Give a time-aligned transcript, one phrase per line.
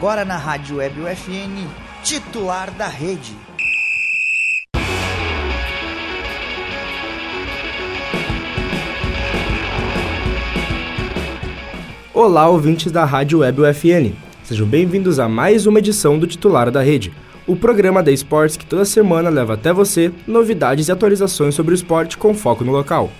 [0.00, 1.68] Agora na Rádio Web UFN,
[2.02, 3.36] titular da rede.
[12.14, 14.14] Olá, ouvintes da Rádio Web UFN.
[14.42, 17.12] Sejam bem-vindos a mais uma edição do Titular da Rede,
[17.46, 21.76] o programa da Esportes que toda semana leva até você novidades e atualizações sobre o
[21.76, 23.10] esporte com foco no local.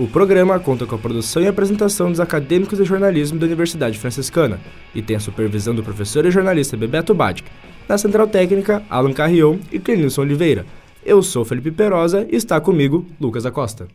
[0.00, 4.58] O programa conta com a produção e apresentação dos acadêmicos de jornalismo da Universidade Franciscana
[4.94, 7.50] e tem a supervisão do professor e jornalista Bebeto Badic.
[7.86, 10.64] Na Central Técnica, Alan Carrion e Clenilson Oliveira.
[11.04, 13.88] Eu sou Felipe Perosa e está comigo Lucas Acosta.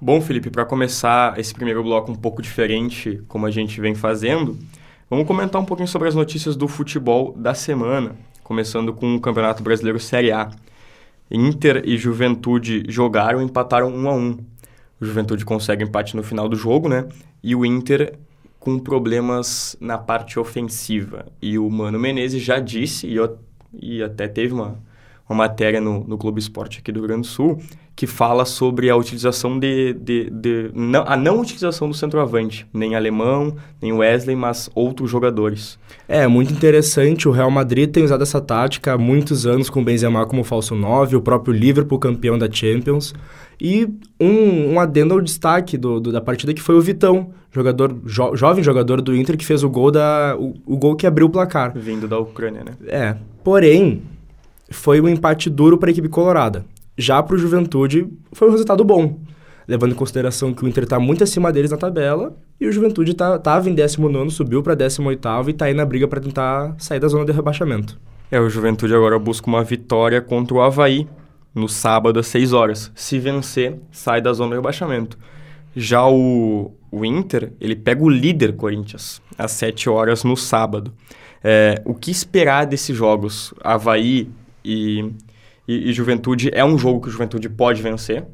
[0.00, 4.58] Bom, Felipe, para começar esse primeiro bloco um pouco diferente, como a gente vem fazendo,
[5.08, 9.62] vamos comentar um pouquinho sobre as notícias do futebol da semana, começando com o Campeonato
[9.62, 10.50] Brasileiro Série A.
[11.30, 14.51] Inter e Juventude jogaram e empataram 1 a 1.
[15.02, 17.08] O Juventude consegue empate no final do jogo, né?
[17.42, 18.16] E o Inter
[18.60, 21.26] com problemas na parte ofensiva.
[21.42, 23.36] E o Mano Menezes já disse, e, eu,
[23.74, 24.78] e até teve uma,
[25.32, 27.58] uma matéria no, no Globo Esporte aqui do Rio Grande do Sul,
[27.94, 32.94] que fala sobre a utilização de, de, de não, a não utilização do centroavante, nem
[32.94, 35.78] alemão, nem Wesley, mas outros jogadores.
[36.08, 39.84] É, muito interessante, o Real Madrid tem usado essa tática há muitos anos com o
[39.84, 43.14] Benzema como falso 9, o próprio Liverpool campeão da Champions,
[43.60, 43.88] e
[44.18, 48.34] um, um adendo ao destaque do, do, da partida que foi o Vitão, jogador jo,
[48.34, 51.30] jovem jogador do Inter que fez o gol da o, o gol que abriu o
[51.30, 51.72] placar.
[51.76, 52.72] Vindo da Ucrânia, né?
[52.86, 54.02] É, porém
[54.72, 56.64] foi um empate duro para a equipe colorada.
[56.96, 59.20] Já para o Juventude, foi um resultado bom,
[59.66, 63.12] levando em consideração que o Inter está muito acima deles na tabela e o Juventude
[63.12, 67.00] estava tá, em 19, subiu para 18 e está aí na briga para tentar sair
[67.00, 67.98] da zona de rebaixamento.
[68.30, 71.06] É, o Juventude agora busca uma vitória contra o Havaí
[71.54, 72.92] no sábado às 6 horas.
[72.94, 75.18] Se vencer, sai da zona de rebaixamento.
[75.74, 80.92] Já o, o Inter, ele pega o líder Corinthians às 7 horas no sábado.
[81.42, 83.52] É, o que esperar desses jogos?
[83.62, 84.30] Havaí
[84.64, 85.12] e
[85.66, 88.24] e, e Juventude é um jogo que o Juventude pode vencer.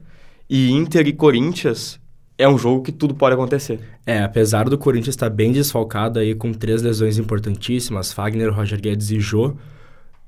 [0.49, 2.01] E Inter e Corinthians
[2.39, 3.81] é um jogo que tudo pode acontecer.
[4.07, 9.11] É, apesar do Corinthians estar bem desfalcado aí com três lesões importantíssimas, Fagner, Roger Guedes
[9.11, 9.55] e Jô,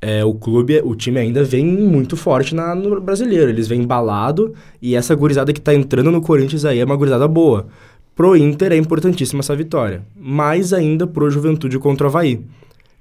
[0.02, 3.50] é, o clube, o time ainda vem muito forte na, no brasileiro.
[3.50, 7.26] Eles vêm embalado e essa gurizada que está entrando no Corinthians aí é uma gurizada
[7.26, 7.68] boa.
[8.14, 10.02] Pro Inter é importantíssima essa vitória.
[10.14, 12.44] Mais ainda pro Juventude contra o Havaí.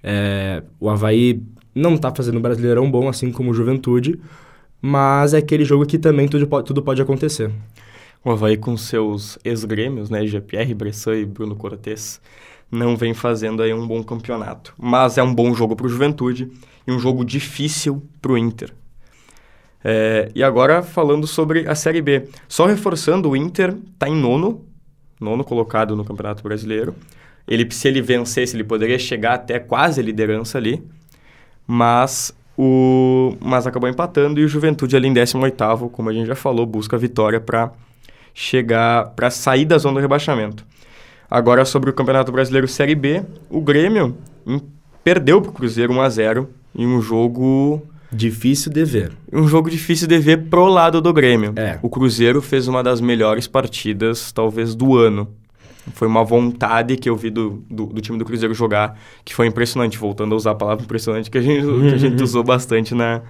[0.02, 1.42] É, o Havaí
[1.80, 4.20] não tá fazendo um Brasileirão bom, assim como o Juventude,
[4.82, 7.52] mas é aquele jogo que também tudo pode, tudo pode acontecer.
[8.24, 12.20] O Havaí com seus ex-grêmios, né, Jean-Pierre Bressan e Bruno Cortes,
[12.72, 14.74] não vem fazendo aí um bom campeonato.
[14.78, 16.52] Mas é um bom jogo para o Juventude
[16.86, 18.74] e um jogo difícil para o Inter.
[19.84, 22.28] É, e agora falando sobre a Série B.
[22.48, 24.66] Só reforçando, o Inter está em nono,
[25.20, 26.94] nono colocado no Campeonato Brasileiro.
[27.48, 30.84] Ele, se ele vencesse, ele poderia chegar até quase a liderança ali
[31.72, 36.34] mas o mas acabou empatando e o Juventude ali em 18º, como a gente já
[36.34, 37.72] falou, busca a vitória para
[38.34, 40.66] chegar para sair da zona do rebaixamento.
[41.30, 43.22] Agora sobre o Campeonato Brasileiro Série B,
[43.52, 44.60] o Grêmio em,
[45.04, 49.12] perdeu para o Cruzeiro 1 a 0 em um jogo difícil de ver.
[49.32, 51.54] Um jogo difícil de ver pro lado do Grêmio.
[51.56, 51.78] É.
[51.84, 55.28] O Cruzeiro fez uma das melhores partidas talvez do ano
[55.94, 59.48] foi uma vontade que eu vi do, do, do, time do Cruzeiro jogar, que foi
[59.48, 62.94] impressionante, voltando a usar a palavra impressionante, que a gente, que a gente usou bastante
[62.94, 63.22] na,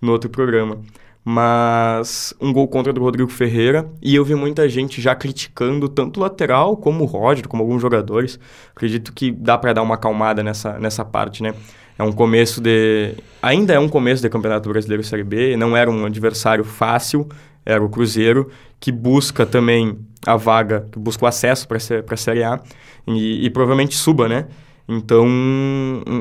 [0.00, 0.78] no outro programa.
[1.22, 6.18] Mas um gol contra do Rodrigo Ferreira, e eu vi muita gente já criticando tanto
[6.18, 8.40] o lateral como o Roger, como alguns jogadores.
[8.74, 11.54] Acredito que dá para dar uma acalmada nessa, nessa parte, né?
[11.98, 13.14] É um começo de.
[13.42, 17.28] Ainda é um começo de Campeonato Brasileiro Série B, não era um adversário fácil,
[17.64, 22.42] era o Cruzeiro, que busca também a vaga, que busca o acesso para a Série
[22.42, 22.60] A
[23.06, 24.46] e, e, provavelmente suba, né?
[24.88, 25.26] Então,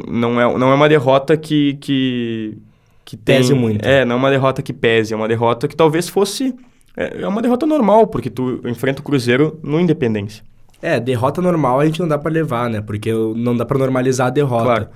[0.07, 2.57] não é, não é uma derrota que, que,
[3.03, 3.83] que tem, pese muito.
[3.83, 6.53] É, não é uma derrota que pese, é uma derrota que talvez fosse...
[6.95, 10.44] É, é uma derrota normal, porque tu enfrenta o Cruzeiro no Independência.
[10.81, 12.81] É, derrota normal a gente não dá para levar, né?
[12.81, 14.65] Porque não dá para normalizar a derrota.
[14.65, 14.88] Claro.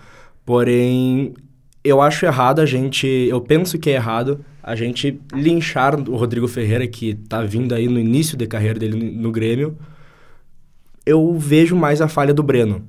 [0.45, 1.33] Porém,
[1.83, 3.07] eu acho errado a gente...
[3.07, 7.89] Eu penso que é errado a gente linchar o Rodrigo Ferreira, que tá vindo aí
[7.89, 9.77] no início de carreira dele no Grêmio,
[11.05, 12.81] eu vejo mais a falha do Breno.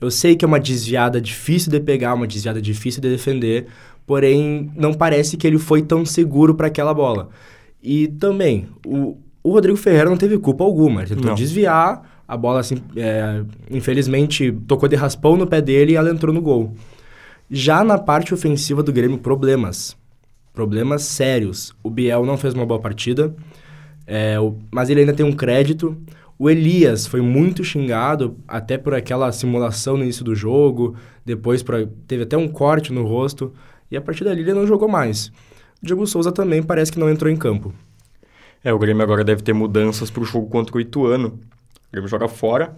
[0.00, 3.66] Eu sei que é uma desviada difícil de pegar, uma desviada difícil de defender,
[4.06, 7.28] porém não parece que ele foi tão seguro para aquela bola.
[7.82, 11.34] E também, o, o Rodrigo Ferreira não teve culpa alguma, ele tentou não.
[11.34, 16.32] desviar, a bola, assim, é, infelizmente, tocou de raspão no pé dele e ela entrou
[16.32, 16.74] no gol.
[17.50, 19.97] Já na parte ofensiva do Grêmio, problemas
[20.58, 21.72] problemas sérios.
[21.84, 23.32] O Biel não fez uma boa partida.
[24.04, 25.96] É, o, mas ele ainda tem um crédito.
[26.36, 30.96] O Elias foi muito xingado, até por aquela simulação no início do jogo.
[31.24, 33.52] Depois pra, teve até um corte no rosto.
[33.88, 35.28] E a partir dali ele não jogou mais.
[35.80, 37.72] O Diego Souza também parece que não entrou em campo.
[38.64, 41.28] É, o Grêmio agora deve ter mudanças para o jogo contra o Ituano.
[41.28, 42.74] O Grêmio joga fora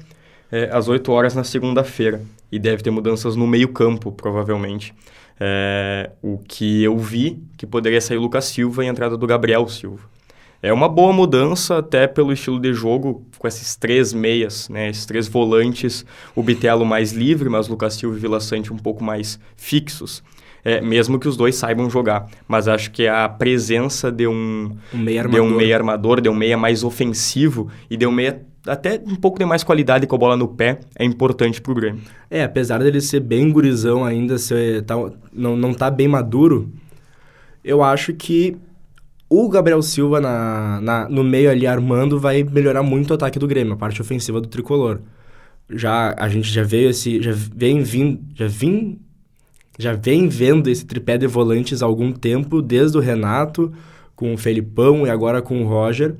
[0.50, 2.22] é, às 8 horas na segunda-feira.
[2.50, 4.92] E deve ter mudanças no meio-campo, provavelmente.
[5.38, 9.26] É, o que eu vi que poderia sair o Lucas Silva e a entrada do
[9.26, 10.10] Gabriel Silva.
[10.62, 14.90] É uma boa mudança, até pelo estilo de jogo, com esses três meias, né?
[14.90, 16.04] Esses três volantes,
[16.36, 20.22] o Bitelo mais livre, mas Lucas Silva e Vila Sante um pouco mais fixos.
[20.62, 22.26] É, mesmo que os dois saibam jogar.
[22.46, 25.56] Mas acho que a presença de um, Um meia de um armador.
[25.56, 29.44] meia armador, de um meia mais ofensivo e de um meia até um pouco de
[29.44, 32.02] mais qualidade com a bola no pé é importante pro Grêmio.
[32.30, 34.94] É, apesar dele ser bem gurizão ainda, ser, tá,
[35.32, 36.70] não, não tá bem maduro,
[37.64, 38.56] eu acho que
[39.28, 43.46] o Gabriel Silva na, na- no meio ali armando vai melhorar muito o ataque do
[43.46, 45.00] Grêmio, a parte ofensiva do tricolor.
[45.68, 48.98] Já a gente já veio esse, já vem vindo, já vim,
[49.78, 53.72] já vem vendo esse tripé de volantes há algum tempo, desde o Renato
[54.16, 56.16] com o Felipão e agora com o Roger,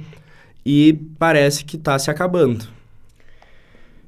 [0.72, 2.64] e parece que tá se acabando.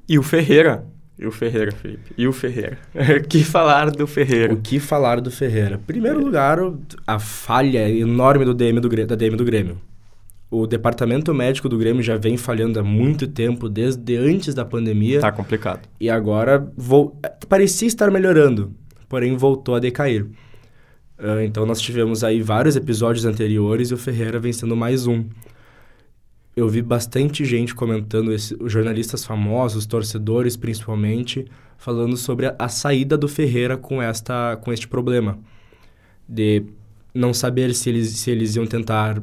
[0.09, 0.85] E o Ferreira.
[1.19, 2.12] E o Ferreira, Felipe.
[2.17, 2.79] E o Ferreira.
[3.29, 4.55] que falar do Ferreira?
[4.55, 5.81] O que falar do Ferreira?
[5.85, 6.59] Primeiro lugar,
[7.05, 9.81] a falha enorme do DM do, da DM do Grêmio.
[10.49, 15.19] O departamento médico do Grêmio já vem falhando há muito tempo, desde antes da pandemia.
[15.20, 15.88] Tá complicado.
[15.99, 17.19] E agora vol-
[17.49, 18.73] parecia estar melhorando,
[19.08, 20.26] porém voltou a decair.
[21.19, 25.25] Ah, então nós tivemos aí vários episódios anteriores e o Ferreira vem sendo mais um.
[26.54, 31.46] Eu vi bastante gente comentando, esse, jornalistas famosos, torcedores principalmente,
[31.78, 35.38] falando sobre a, a saída do Ferreira com, esta, com este problema.
[36.28, 36.64] De
[37.14, 39.22] não saber se eles, se eles iam tentar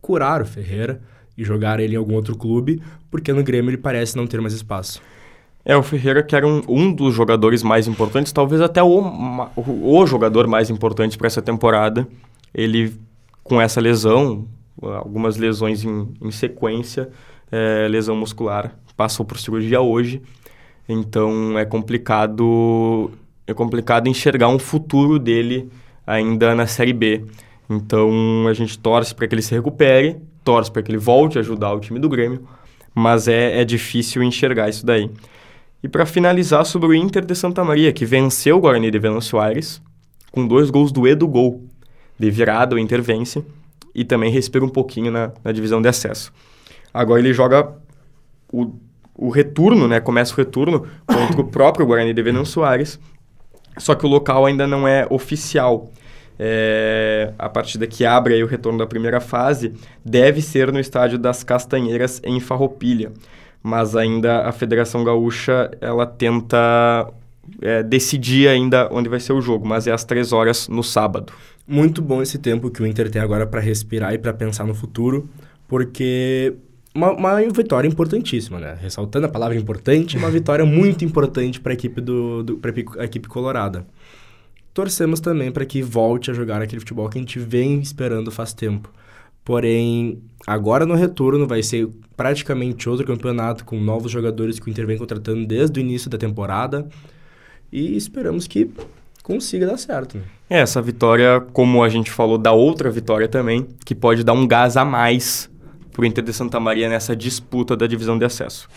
[0.00, 1.00] curar o Ferreira
[1.36, 2.80] e jogar ele em algum outro clube,
[3.10, 5.02] porque no Grêmio ele parece não ter mais espaço.
[5.64, 10.06] É, o Ferreira que era um, um dos jogadores mais importantes, talvez até o, o
[10.06, 12.08] jogador mais importante para essa temporada.
[12.54, 12.94] Ele,
[13.42, 14.46] com essa lesão,
[14.82, 17.10] algumas lesões em, em sequência,
[17.50, 20.22] é, lesão muscular, passou por cirurgia hoje.
[20.88, 23.10] Então é complicado,
[23.46, 25.70] é complicado enxergar um futuro dele
[26.06, 27.24] ainda na Série B.
[27.68, 31.40] Então a gente torce para que ele se recupere, torce para que ele volte a
[31.40, 32.46] ajudar o time do Grêmio,
[32.94, 35.10] mas é, é difícil enxergar isso daí.
[35.82, 39.38] E para finalizar sobre o Inter de Santa Maria, que venceu o Guarani de Venâncio
[39.38, 39.80] Aires
[40.32, 41.62] com dois gols do Edu Gol.
[42.18, 43.44] De virada, o Inter vence
[43.94, 46.32] e também respira um pouquinho na, na divisão de acesso.
[46.92, 47.72] Agora ele joga
[48.52, 48.72] o,
[49.14, 50.00] o retorno, né?
[50.00, 52.98] Começa o retorno contra o próprio Guarani de Venâncio Aires,
[53.76, 55.90] só que o local ainda não é oficial.
[56.40, 59.74] É, a partida que abre aí o retorno da primeira fase
[60.04, 63.12] deve ser no estádio das Castanheiras, em Farroupilha.
[63.60, 67.08] Mas ainda a Federação Gaúcha, ela tenta
[67.60, 71.32] é, decidir ainda onde vai ser o jogo, mas é às três horas no sábado.
[71.66, 74.74] Muito bom esse tempo que o Inter tem agora para respirar e para pensar no
[74.74, 75.28] futuro,
[75.66, 76.54] porque
[76.94, 78.76] uma, uma vitória importantíssima, né?
[78.80, 82.60] Ressaltando a palavra importante, uma vitória muito importante para a equipe do, do
[82.98, 83.86] a equipe colorada.
[84.72, 88.52] Torcemos também para que volte a jogar aquele futebol que a gente vem esperando faz
[88.52, 88.92] tempo.
[89.44, 94.86] Porém, agora no retorno vai ser praticamente outro campeonato com novos jogadores que o Inter
[94.86, 96.86] vem contratando desde o início da temporada
[97.72, 98.70] e esperamos que
[99.22, 100.20] consiga dar certo.
[100.48, 104.46] É, essa vitória, como a gente falou da outra vitória também, que pode dar um
[104.46, 105.50] gás a mais
[105.92, 108.68] pro Inter de Santa Maria nessa disputa da divisão de acesso.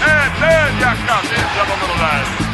[0.00, 2.48] É dele a camisa número 10.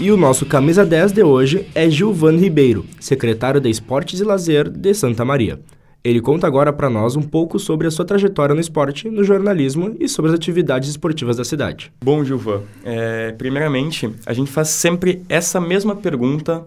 [0.00, 4.68] E o nosso camisa 10 de hoje é Gilvan Ribeiro, secretário de Esportes e Lazer
[4.68, 5.60] de Santa Maria.
[6.04, 9.96] Ele conta agora para nós um pouco sobre a sua trajetória no esporte, no jornalismo
[10.00, 11.92] e sobre as atividades esportivas da cidade.
[12.04, 16.64] Bom, Gilvan, é, primeiramente, a gente faz sempre essa mesma pergunta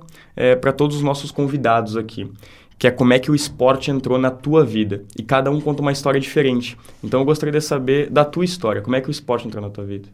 [0.62, 2.30] para todos os nossos convidados aqui,
[2.77, 5.04] que é como é que o esporte entrou na tua vida.
[5.18, 6.77] E cada um conta uma história diferente.
[7.04, 9.70] Então eu gostaria de saber da tua história, como é que o esporte entrou na
[9.70, 10.10] tua vida?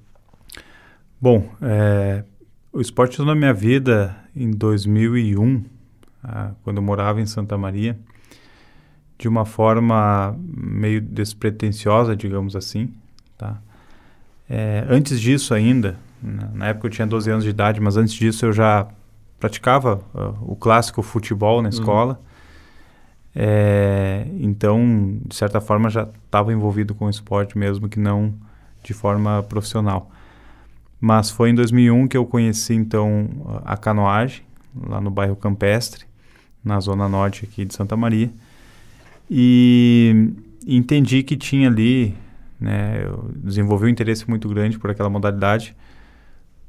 [1.20, 2.24] Bom, é,
[2.72, 5.64] o esporte entrou na minha vida em 2001,
[6.24, 7.98] ah, quando eu morava em Santa Maria,
[9.22, 12.92] de uma forma meio despretensiosa, digamos assim,
[13.38, 13.62] tá?
[14.50, 18.48] É, antes disso ainda, na época eu tinha 12 anos de idade, mas antes disso
[18.48, 18.88] eu já
[19.40, 22.20] praticava ah, o clássico futebol na escola.
[23.36, 28.34] É, então, de certa forma, já estava envolvido com o esporte mesmo que não
[28.84, 30.10] de forma profissional.
[31.00, 33.30] Mas foi em 2001 que eu conheci então
[33.64, 34.42] a canoagem,
[34.76, 36.06] lá no bairro Campestre,
[36.64, 38.32] na zona norte aqui de Santa Maria.
[39.34, 40.34] E
[40.68, 42.14] entendi que tinha ali,
[42.60, 45.74] né, eu desenvolvi um interesse muito grande por aquela modalidade,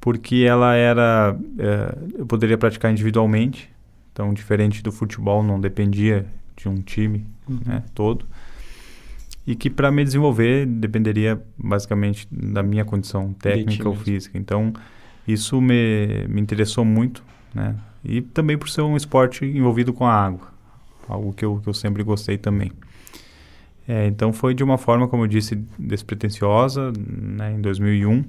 [0.00, 3.68] porque ela era, é, eu poderia praticar individualmente,
[4.12, 6.24] então diferente do futebol, não dependia
[6.56, 7.58] de um time Uhum.
[7.66, 8.24] né, todo,
[9.44, 14.38] e que para me desenvolver dependeria basicamente da minha condição técnica ou física.
[14.38, 14.72] Então
[15.26, 20.14] isso me, me interessou muito, né, e também por ser um esporte envolvido com a
[20.14, 20.51] água,
[21.08, 22.72] algo que eu, que eu sempre gostei também.
[23.86, 28.24] É, então foi de uma forma, como eu disse, despretensiosa, né, em 2001.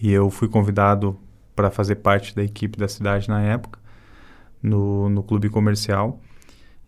[0.00, 1.18] E eu fui convidado
[1.54, 3.78] para fazer parte da equipe da cidade na época,
[4.62, 6.20] no, no clube comercial,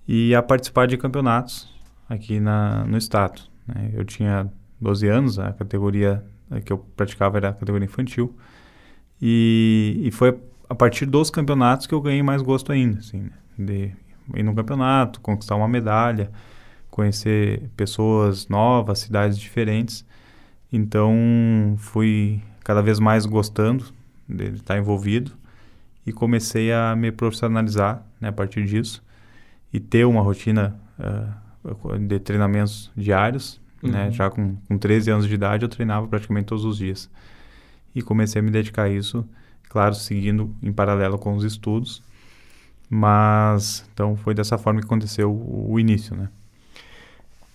[0.07, 1.73] e a participar de campeonatos
[2.09, 3.43] aqui na, no estado.
[3.67, 3.91] né.
[3.93, 4.51] Eu tinha
[4.81, 6.25] 12 anos, a categoria
[6.65, 8.37] que eu praticava era a categoria infantil,
[9.21, 10.39] e, e foi
[10.69, 13.93] a partir dos campeonatos que eu ganhei mais gosto ainda, assim, né, de
[14.35, 16.31] ir num campeonato, conquistar uma medalha,
[16.91, 20.05] conhecer pessoas novas, cidades diferentes.
[20.73, 23.85] Então, fui cada vez mais gostando
[24.29, 25.33] de estar envolvido
[26.07, 29.03] e comecei a me profissionalizar né, a partir disso
[29.73, 31.33] e ter uma rotina ah,
[32.01, 33.61] de treinamentos diários.
[33.83, 34.07] Né?
[34.07, 34.13] Uhum.
[34.13, 37.11] Já com, com 13 anos de idade, eu treinava praticamente todos os dias.
[37.95, 39.27] E comecei a me dedicar a isso,
[39.69, 42.03] claro, seguindo em paralelo com os estudos.
[42.97, 46.29] Mas, então, foi dessa forma que aconteceu o, início, né?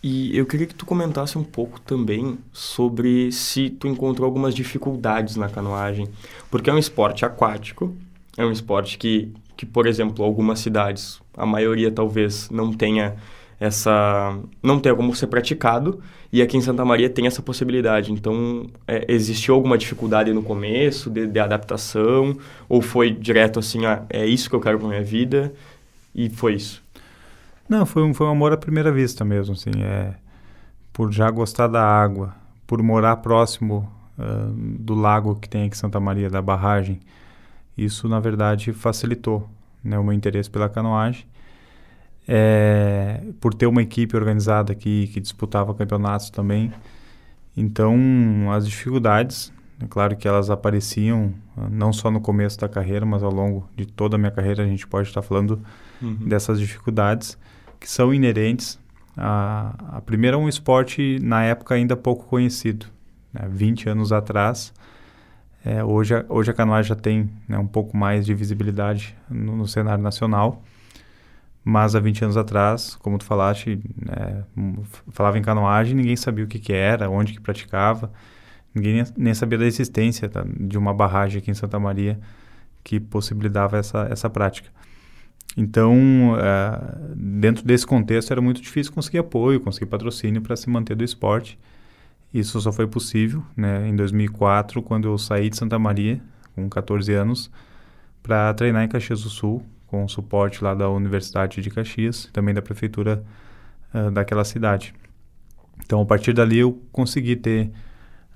[0.04, 5.38] E eu queria que tu comentasse um pouco também sobre se tu encontrou algumas dificuldades
[5.38, 6.10] na canoagem,
[6.52, 7.96] porque é um esporte aquático,
[8.36, 13.16] é um esporte que, que por exemplo, algumas cidades, a maioria talvez não tenha
[13.62, 16.02] essa não tenha como ser praticado
[16.32, 18.12] e aqui em Santa Maria tem essa possibilidade.
[18.12, 22.38] Então é, existiu alguma dificuldade no começo de, de adaptação?
[22.68, 25.54] Ou foi direto assim ah, é isso que eu quero para minha vida?
[26.14, 26.84] E foi isso?
[27.68, 30.16] Não, foi um, foi um amor à primeira vista mesmo, assim, é
[30.92, 35.80] por já gostar da água, por morar próximo ah, do lago que tem aqui em
[35.80, 37.00] Santa Maria, da barragem,
[37.78, 39.48] isso na verdade facilitou
[39.84, 41.26] né, o meu interesse pela canoagem.
[42.32, 46.72] É, por ter uma equipe organizada aqui que disputava campeonatos também.
[47.58, 47.98] Então,
[48.52, 53.24] as dificuldades, é claro que elas apareciam ah, não só no começo da carreira, mas
[53.24, 55.60] ao longo de toda a minha carreira a gente pode estar falando
[56.28, 57.38] dessas dificuldades
[57.80, 58.80] que são inerentes
[59.18, 62.86] a, a primeira é um esporte na época ainda pouco conhecido,
[63.34, 63.42] né?
[63.50, 64.72] 20 anos atrás.
[65.66, 69.58] É, hoje, a- hoje a canoagem já tem né, um pouco mais de visibilidade no,
[69.58, 70.64] no cenário nacional,
[71.64, 76.16] mas há 20 anos atrás, como tu falaste, né, m- f- falava em canoagem, ninguém
[76.16, 78.12] sabia o que, que era, onde que praticava,
[78.74, 82.20] ninguém nem, sabia da existência tá, de uma barragem aqui em Santa Maria
[82.84, 84.70] que possibilitava essa, essa prática.
[85.58, 90.96] Então, eh, dentro desse contexto, era muito difícil conseguir apoio, conseguir patrocínio para se manter
[90.96, 91.60] do esporte.
[92.34, 96.22] Isso só foi possível né, em 2004, quando eu saí de Santa Maria,
[96.56, 97.52] com 14 anos,
[98.22, 102.54] para treinar em Caxias do Sul, com o suporte lá da Universidade de Caxias, também
[102.54, 103.24] da prefeitura
[103.94, 104.94] eh, daquela cidade.
[105.84, 107.72] Então, a partir dali, eu consegui ter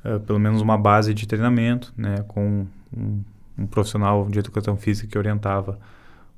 [0.04, 3.24] eh, pelo menos uma base de treinamento, né, com um,
[3.58, 5.80] um profissional de educação física que orientava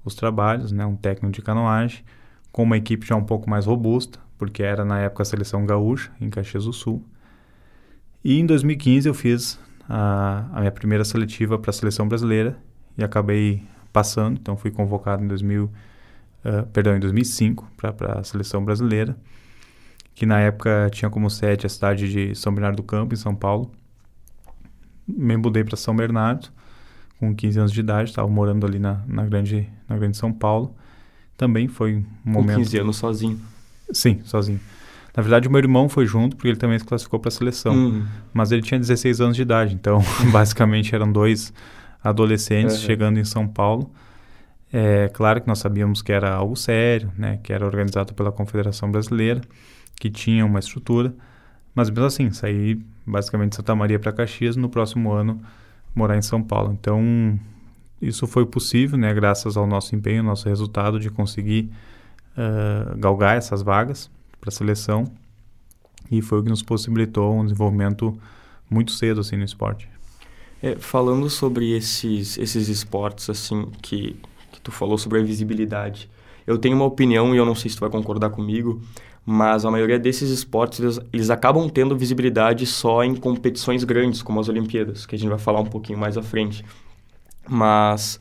[0.04, 2.04] os trabalhos, né, um técnico de canoagem,
[2.52, 6.12] com uma equipe já um pouco mais robusta, porque era na época a seleção gaúcha,
[6.20, 7.04] em Caxias do Sul.
[8.24, 12.58] E em 2015 eu fiz a, a minha primeira seletiva para a seleção brasileira
[12.98, 13.64] e acabei
[13.96, 15.72] passando, então fui convocado em 2000,
[16.44, 19.16] eh, perdão, em 2005 para a seleção brasileira,
[20.14, 23.34] que na época tinha como sede a cidade de São Bernardo do Campo, em São
[23.34, 23.72] Paulo.
[25.08, 26.50] Me mudei para São Bernardo
[27.18, 30.76] com 15 anos de idade, estava morando ali na, na, grande, na grande São Paulo.
[31.38, 32.58] Também foi um com momento...
[32.58, 33.40] 15 anos sozinho
[33.94, 34.60] Sim, sozinho.
[35.16, 37.74] Na verdade, o meu irmão foi junto, porque ele também se classificou para a seleção.
[37.74, 38.06] Uhum.
[38.34, 41.54] Mas ele tinha 16 anos de idade, então basicamente eram dois
[42.06, 42.82] adolescentes Uhum.
[42.86, 43.92] chegando em São Paulo.
[44.72, 48.92] É claro que nós sabíamos que era algo sério, né, que era organizado pela Confederação
[48.92, 49.42] Brasileira,
[50.00, 51.14] que tinha uma estrutura,
[51.74, 55.40] mas mesmo assim, saí basicamente de Santa Maria para Caxias no próximo ano
[55.94, 56.74] morar em São Paulo.
[56.74, 57.40] Então,
[58.02, 61.70] isso foi possível, né, graças ao nosso empenho, ao nosso resultado de conseguir
[62.38, 65.06] ah, galgar essas vagas para a seleção
[66.12, 68.18] e foi o que nos possibilitou um desenvolvimento
[68.70, 69.88] muito cedo assim no esporte.
[70.62, 74.16] É, falando sobre esses, esses esportes, assim, que,
[74.52, 76.10] que tu falou sobre a visibilidade,
[76.48, 78.82] eu tenho uma opinião e eu não sei se tu vai concordar comigo,
[79.26, 84.40] mas a maioria desses esportes, eles, eles acabam tendo visibilidade só em competições grandes, como
[84.40, 86.64] as Olimpíadas, que a gente vai falar um pouquinho mais à frente.
[87.50, 88.20] Mas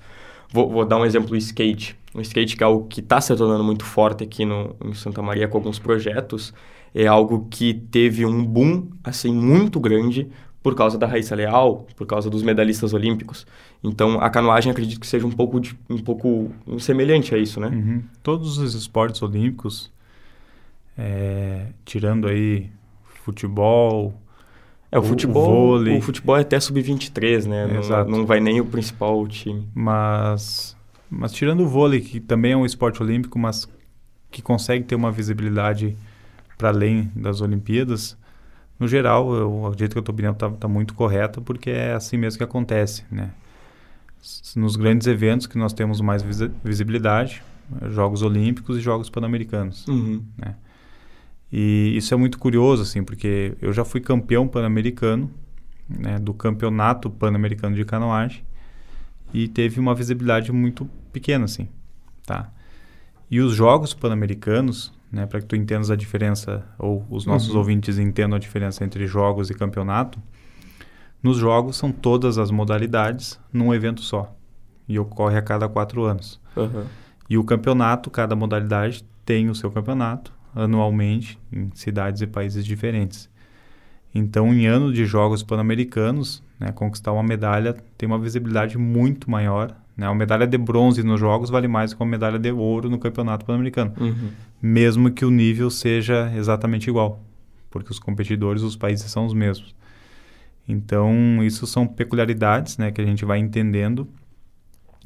[0.51, 1.97] vou, vou dar um exemplo do skate.
[2.15, 5.21] O skate que é algo que está se tornando muito forte aqui no, em Santa
[5.21, 6.55] Maria com alguns projetos,
[6.95, 10.31] é algo que teve um boom, assim, muito grande
[10.65, 13.47] por causa da Raíssa Leal, por causa dos medalhistas olímpicos.
[13.83, 17.69] Então, a canoagem acredito que seja um pouco, de, um pouco semelhante a isso, né?
[17.69, 18.03] Uhum.
[18.23, 19.93] Todos os esportes olímpicos,
[20.97, 22.71] é, tirando aí
[23.25, 24.15] futebol,
[24.91, 25.99] É, o, futebol, vôlei.
[25.99, 27.67] o futebol é até sub-23, né?
[27.67, 28.11] Não- Exato.
[28.11, 29.69] Não, vai nem o principal time.
[29.75, 30.75] Mas,
[31.11, 33.69] mas tirando o vôlei, que também é um esporte olímpico, mas
[34.31, 35.95] que consegue ter uma visibilidade
[36.57, 38.17] para além das Olimpíadas,
[38.79, 42.39] no geral, eu acredito que a tua opinião está muito correta, porque é assim mesmo
[42.39, 43.31] que acontece, né?
[44.57, 47.43] Nos grandes eventos que nós temos mais visi- visibilidade,
[47.83, 49.87] eh, Jogos Olímpicos e Jogos Pan-Americanos.
[49.87, 50.25] Uhum.
[51.53, 55.31] E isso é muito curioso, assim, porque eu já fui campeão pan-americano,
[55.89, 58.43] né, do campeonato pan-americano de canoagem,
[59.33, 61.69] e teve uma visibilidade muito pequena, assim,
[62.25, 62.51] tá?
[63.31, 67.59] E os jogos pan-americanos, né, para que tu entendas a diferença, ou os nossos Uhum.
[67.59, 70.19] ouvintes entendam a diferença entre jogos e campeonato,
[71.23, 74.35] nos jogos são todas as modalidades num evento só,
[74.89, 76.41] e ocorre a cada quatro anos.
[76.57, 76.87] Aham.
[77.31, 83.31] E o campeonato, cada modalidade tem o seu campeonato anualmente em cidades e países diferentes.
[84.15, 89.75] Então, em ano de Jogos Pan-Americanos, né, conquistar uma medalha tem uma visibilidade muito maior.
[89.97, 90.09] Né?
[90.09, 93.45] Uma medalha de bronze nos Jogos vale mais que uma medalha de ouro no Campeonato
[93.45, 94.31] Pan-Americano, Uhum.
[94.61, 97.21] mesmo que o nível seja exatamente igual,
[97.71, 99.75] porque os competidores, os países são os mesmos.
[100.69, 104.09] Então, isso são peculiaridades né, que a gente vai entendendo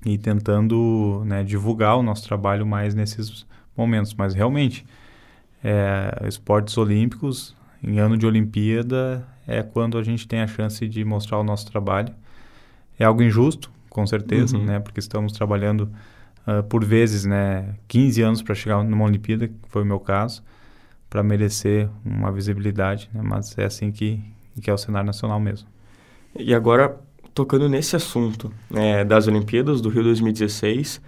[0.07, 3.45] e tentando né, divulgar o nosso trabalho mais nesses
[3.77, 4.15] momentos.
[4.15, 4.87] Mas realmente,
[5.63, 11.05] é, esportes olímpicos, em ano de Olimpíada, é quando a gente tem a chance de
[11.05, 12.15] mostrar o nosso trabalho.
[12.99, 14.65] É algo injusto, com certeza, Uhum.
[14.65, 15.91] né, porque estamos trabalhando
[16.47, 20.41] ah, por vezes né, 15 anos para chegar numa Olimpíada, que foi o meu caso,
[21.11, 24.21] para merecer uma visibilidade, né, mas é assim que,
[24.63, 25.67] que é o cenário nacional mesmo.
[26.39, 26.97] E agora,
[27.35, 31.01] tocando nesse assunto né, das Olimpíadas do Rio 2016,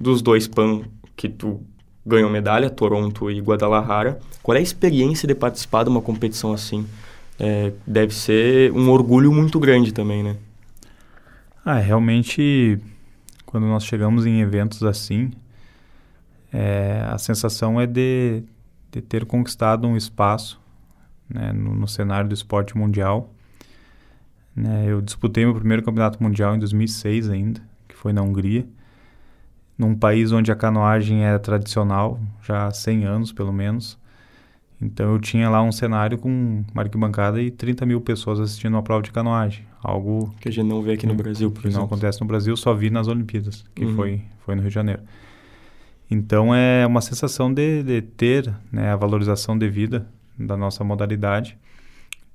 [0.00, 0.80] dos dois PAN
[1.14, 1.60] que tu
[2.04, 6.84] ganhou medalha, Toronto e Guadalajara, qual é a experiência de participar de uma competição assim?
[7.38, 10.34] É, deve ser um orgulho muito grande também, né?
[11.64, 12.76] Ah, realmente,
[13.46, 15.30] quando nós chegamos em eventos assim,
[16.52, 18.42] é, a sensação é de,
[18.90, 20.60] de ter conquistado um espaço
[21.30, 23.32] né, no, no cenário do esporte mundial.
[24.56, 28.66] Né, eu disputei meu primeiro campeonato mundial em 2006 ainda, que foi na Hungria,
[29.78, 33.96] num país onde a canoagem era tradicional, já há 100 anos pelo menos.
[34.84, 38.82] Então eu tinha lá um cenário com uma arquibancada e 30 mil pessoas assistindo uma
[38.82, 41.70] prova de canoagem, algo Que a gente não vê aqui no Brasil, por que não
[41.74, 41.86] exemplo.
[41.86, 43.94] acontece no Brasil, só vi nas Olimpíadas, que Uhum.
[43.94, 45.02] foi, foi no Rio de Janeiro.
[46.10, 50.06] Então é uma sensação de, de ter né, a valorização devida
[50.38, 51.56] da nossa modalidade,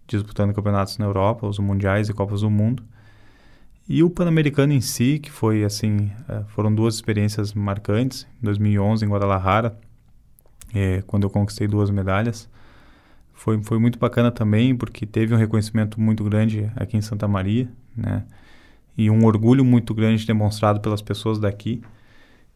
[0.07, 2.81] disputando campeonatos na Europa, os mundiais e Copas do Mundo.
[3.89, 8.27] E o Pan-Americano em si, que foi assim, eh, foram duas experiências marcantes.
[8.41, 9.77] Em 2011 em Guadalajara,
[10.73, 12.49] eh, quando eu conquistei duas medalhas,
[13.33, 17.69] foi, foi muito bacana também, porque teve um reconhecimento muito grande aqui em Santa Maria,
[17.95, 18.25] né?
[18.97, 21.81] E um orgulho muito grande demonstrado pelas pessoas daqui.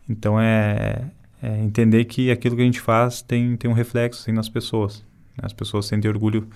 [0.10, 4.32] Então é, é entender que aquilo que a gente faz tem, tem um reflexo assim,
[4.32, 5.06] nas pessoas.
[5.38, 5.44] né?
[5.44, 6.48] As pessoas sentem orgulho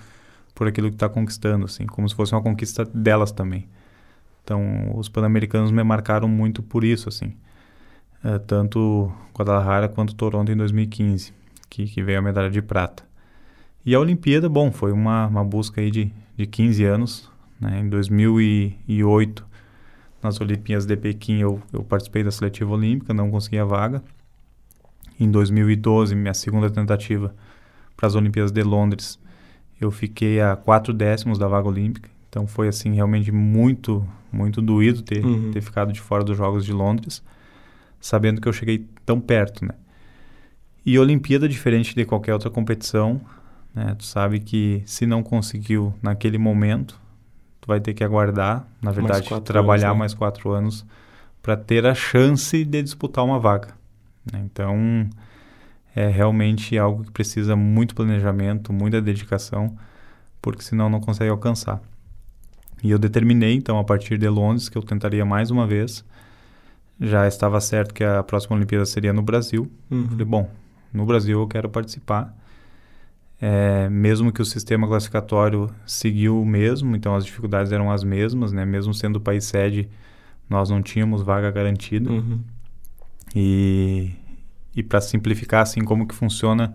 [0.54, 3.68] por aquilo que está conquistando, assim, como se fosse uma conquista delas também.
[4.42, 7.34] Então, os pan-americanos me marcaram muito por isso, assim.
[8.24, 11.32] Eh, tanto Guadalajara quanto Toronto em 2015,
[11.68, 13.04] que, que veio a medalha de prata.
[13.84, 17.30] E a Olimpíada, bom, foi uma, uma busca aí de, de 15 anos.
[17.60, 17.80] Né?
[17.80, 19.46] Em 2008,
[20.22, 24.02] nas Olimpíadas de Pequim, eu, eu participei da seletiva olímpica, não consegui a vaga.
[25.18, 27.34] Em 2012, minha segunda tentativa
[27.96, 29.18] para as Olimpíadas de Londres,
[29.80, 32.10] eu fiquei a quatro décimos da vaga olímpica.
[32.28, 35.50] Então foi assim realmente muito, muito doído ter, Uhum.
[35.52, 37.22] ter ficado de fora dos Jogos de Londres,
[38.00, 39.72] sabendo que eu cheguei tão perto, né?
[40.86, 43.20] E Olimpíada, diferente de qualquer outra competição,
[43.74, 43.94] né?
[43.98, 46.98] Tu sabe que se não conseguiu naquele momento,
[47.60, 49.98] tu vai ter que aguardar, na Mais verdade, quatro trabalhar anos, né?
[49.98, 50.86] mais quatro anos
[51.42, 53.74] para ter a chance de disputar uma vaga.
[54.32, 54.40] né?
[54.44, 55.08] Então,
[55.94, 59.76] é realmente algo que precisa muito planejamento, muita dedicação,
[60.40, 61.80] porque senão não consegue alcançar.
[62.82, 66.04] E eu determinei, então, a partir de Londres, que eu tentaria mais uma vez.
[67.00, 69.70] Já estava certo que a próxima Olimpíada seria no Brasil.
[69.90, 70.08] Uhum.
[70.08, 70.50] Falei, bom,
[70.92, 72.34] no Brasil eu quero participar.
[73.40, 78.52] É, mesmo que o sistema classificatório seguiu o mesmo, então as dificuldades eram as mesmas,
[78.52, 78.64] né?
[78.64, 79.88] Mesmo sendo o país sede,
[80.48, 82.10] nós não tínhamos vaga garantida.
[82.10, 82.40] Uhum.
[83.34, 84.12] E,
[84.74, 86.74] e para simplificar assim como que funciona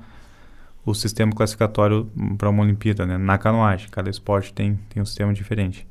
[0.85, 3.17] o sistema classificatório para uma Olimpíada, né?
[3.17, 5.87] Na canoagem, cada esporte tem, tem um sistema diferente.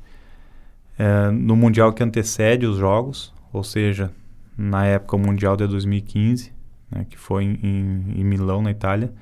[0.97, 4.11] É, no Mundial que antecede os Jogos, ou seja,
[4.57, 6.53] na época o Mundial de 2015,
[6.91, 9.13] né, que foi em, em Milão, na Itália,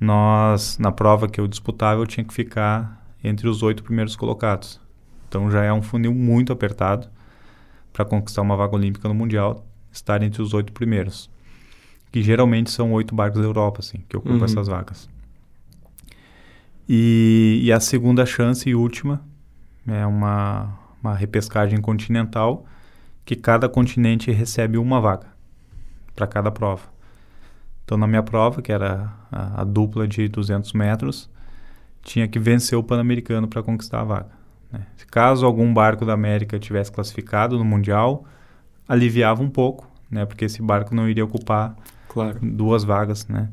[0.00, 4.80] nós, na prova que eu disputava, eu tinha que ficar entre os oito primeiros colocados.
[5.28, 7.08] Então já é um funil muito apertado
[7.92, 11.30] para conquistar uma vaga olímpica no Mundial, estar entre os oito primeiros.
[12.10, 14.44] Que geralmente são oito barcos da Europa, assim, que ocupam Uhum.
[14.44, 15.08] essas vagas.
[16.88, 19.22] E, e a segunda chance e última
[19.86, 22.66] é uma, uma repescagem continental
[23.24, 25.31] que cada continente recebe uma vaga
[26.14, 26.82] para cada prova.
[27.84, 31.28] Então, na minha prova, que era a, a dupla de 200 metros,
[32.02, 34.28] tinha que vencer o Pan-Americano para conquistar a vaga.
[34.72, 34.86] né?
[34.96, 38.24] Se caso algum barco da América tivesse classificado no Mundial,
[38.88, 40.24] aliviava um pouco, né?
[40.24, 41.76] porque esse barco não iria ocupar
[42.08, 42.38] Claro.
[42.42, 43.48] duas vagas, né?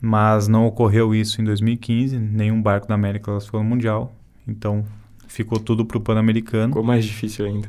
[0.00, 4.12] Mas não ocorreu isso em 2015, nenhum barco da América classificou no Mundial,
[4.46, 4.84] então
[5.28, 7.68] ficou tudo para o Pan-Americano Ficou mais difícil ainda.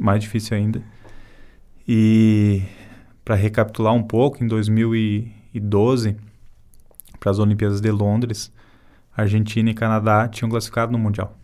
[0.00, 0.82] mais difícil ainda.
[1.86, 2.62] E
[3.24, 6.16] para recapitular um pouco, em 2012,
[7.18, 8.52] para as Olimpíadas de Londres,
[9.16, 11.36] Argentina e Canadá tinham classificado no Mundial.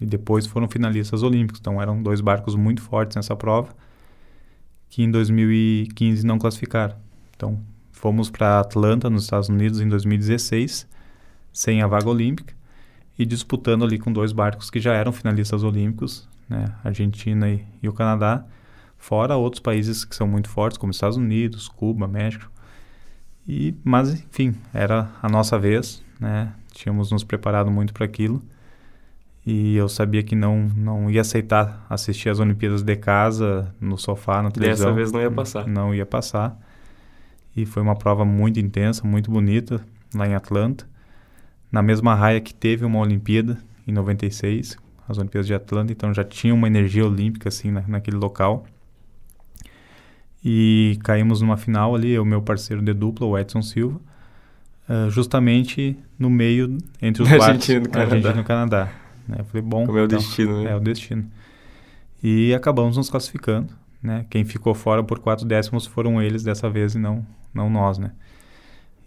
[0.00, 1.60] E depois foram finalistas olímpicos.
[1.60, 3.74] Então eram dois barcos muito fortes nessa prova,
[4.88, 6.96] que em 2015 não classificaram.
[7.34, 7.60] Então
[7.90, 10.88] fomos para Atlanta, nos Estados Unidos, em 2016,
[11.52, 12.54] sem a vaga olímpica,
[13.18, 17.88] e disputando ali com dois barcos que já eram finalistas olímpicos, né, Argentina e, e
[17.88, 18.44] o Canadá,
[19.02, 22.48] fora outros países que são muito fortes, como Estados Unidos, Cuba, México.
[23.46, 26.52] E, mas, enfim, era a nossa vez, né?
[26.72, 28.40] Tínhamos nos preparado muito para aquilo.
[29.44, 34.40] E eu sabia que não, não ia aceitar assistir as Olimpíadas de casa, no sofá,
[34.40, 34.86] na televisão.
[34.86, 35.66] Dessa vez não ia passar.
[35.66, 36.56] Não ia passar.
[37.56, 39.84] E foi uma prova muito intensa, muito bonita,
[40.14, 40.88] lá em Atlanta.
[41.72, 46.22] Na mesma raia que teve uma Olimpíada, em 96, as Olimpíadas de Atlanta, então já
[46.22, 48.64] tinha uma energia olímpica assim na, naquele local.
[50.44, 54.00] E caímos numa final ali, eu e meu parceiro de dupla, o Edson Silva,
[54.88, 57.98] eh, justamente no meio entre os barcos Argentina e.
[57.98, 58.88] Argentina e o Canadá.
[59.28, 59.36] né?
[59.38, 60.70] Eu falei, bom, Como é o então, destino, né?
[60.72, 61.24] é o destino.
[62.22, 64.26] E acabamos nos classificando, né?
[64.30, 67.24] Quem ficou fora por quatro décimos foram eles dessa vez e não,
[67.54, 68.10] não nós, né?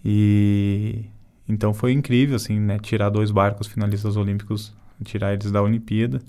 [0.04, 1.06] E
[1.48, 2.80] então foi incrível, assim, né?
[2.80, 6.22] Tirar dois barcos finalistas olímpicos, tirar eles da Olimpíada,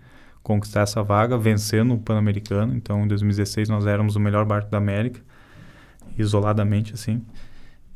[0.46, 2.72] conquistar essa vaga, vencendo o Pan-Americano.
[2.76, 5.18] Então, em 2016 nós éramos o melhor barco da América,
[6.16, 7.20] isoladamente, assim.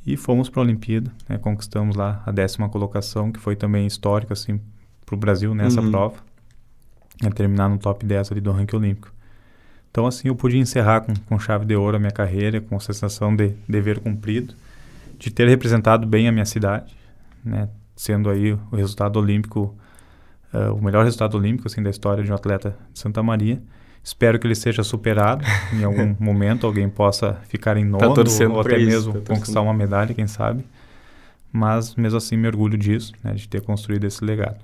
[0.05, 1.39] E fomos para a Olimpíada, né?
[1.39, 4.61] Conquistamos lá a décima colocação, que foi também histórica, assim,
[5.07, 5.93] para o Brasil nessa Uhum.
[5.93, 6.17] prova.
[7.23, 9.13] É terminar no top 10 ali do ranking olímpico.
[9.93, 12.81] Então, assim, eu pude encerrar com, com chave de ouro a minha carreira, com a
[12.81, 14.55] sensação de dever cumprido,
[15.21, 16.97] de ter representado bem a minha cidade,
[17.45, 17.69] né?
[17.95, 19.77] Sendo aí o resultado olímpico,
[20.53, 23.61] eh, o melhor resultado olímpico, assim, da história de um atleta de Santa Maria.
[24.03, 28.61] Espero que ele seja superado em algum momento, alguém possa ficar em nono torcendo ou
[28.61, 30.65] até isso, mesmo tá conquistar uma medalha, quem sabe.
[31.53, 33.35] Mas, mesmo assim, me orgulho disso, né?
[33.35, 34.59] De ter construído esse legado.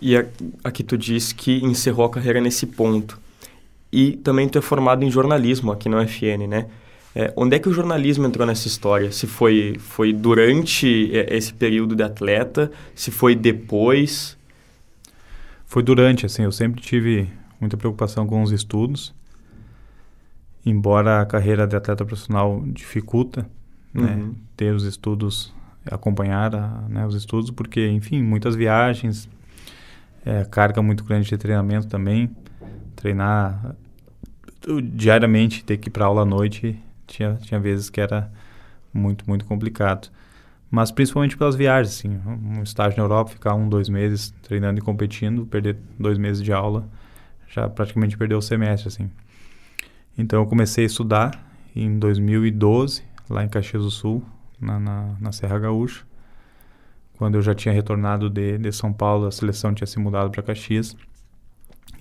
[0.00, 0.16] E
[0.62, 3.18] aqui tu diz que encerrou a carreira nesse ponto.
[3.92, 6.66] E também tu é formado em jornalismo aqui na UFN, né?
[7.14, 9.12] É, onde é que o jornalismo entrou nessa história?
[9.12, 12.72] Se foi, foi durante é, esse período de atleta?
[12.94, 14.36] Se foi depois?
[15.74, 17.28] Foi durante, assim, eu sempre tive
[17.60, 19.12] muita preocupação com os estudos.
[20.64, 23.44] Embora a carreira de atleta profissional dificulta,
[23.92, 24.36] né, Uhum.
[24.56, 25.52] ter os estudos,
[25.84, 29.28] acompanhar a- né, os estudos, porque, enfim, muitas viagens,
[30.24, 32.30] é, carga muito grande de treinamento também,
[32.94, 33.74] treinar
[34.92, 38.30] diariamente, ter que ir para aula à noite, tinha, tinha vezes que era
[38.92, 40.08] muito, muito complicado.
[40.70, 44.82] Mas principalmente pelas viagens, assim, um estágio na Europa, ficar um, dois meses treinando e
[44.82, 46.88] competindo, perder dois meses de aula,
[47.48, 49.08] já praticamente perdeu o semestre, assim.
[50.18, 51.46] Então eu comecei a estudar
[51.76, 54.24] em 2012, lá em Caxias do Sul,
[54.60, 56.02] na, na, na Serra Gaúcha.
[57.16, 60.42] Quando eu já tinha retornado de, de São Paulo, a seleção tinha se mudado para
[60.42, 60.96] Caxias.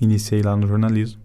[0.02, 1.22] Iniciei lá no jornalismo.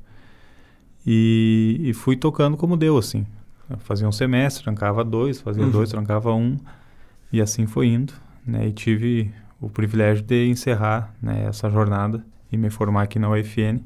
[1.07, 3.27] E, e fui tocando como deu, assim.
[3.71, 5.71] Eu fazia um semestre, trancava dois, fazia Uhum.
[5.71, 6.59] dois, trancava um.
[7.33, 8.13] E assim foi indo,
[8.47, 8.69] né?
[8.69, 13.81] E tive o privilégio de encerrar né, essa jornada e me formar aqui na UFN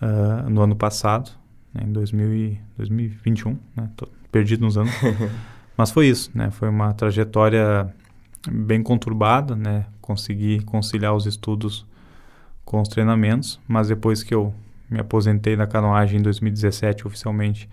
[0.00, 1.30] ah, no ano passado,
[1.74, 3.90] né, em 2000 e 2021, né?
[3.96, 4.92] Tô perdido nos anos.
[5.76, 6.50] Mas foi isso, né?
[6.50, 7.92] Foi uma trajetória
[8.50, 9.86] bem conturbada, né?
[10.00, 11.86] Consegui conciliar os estudos
[12.64, 14.54] com os treinamentos, mas depois que eu
[14.88, 17.68] me aposentei na canoagem em 2017 oficialmente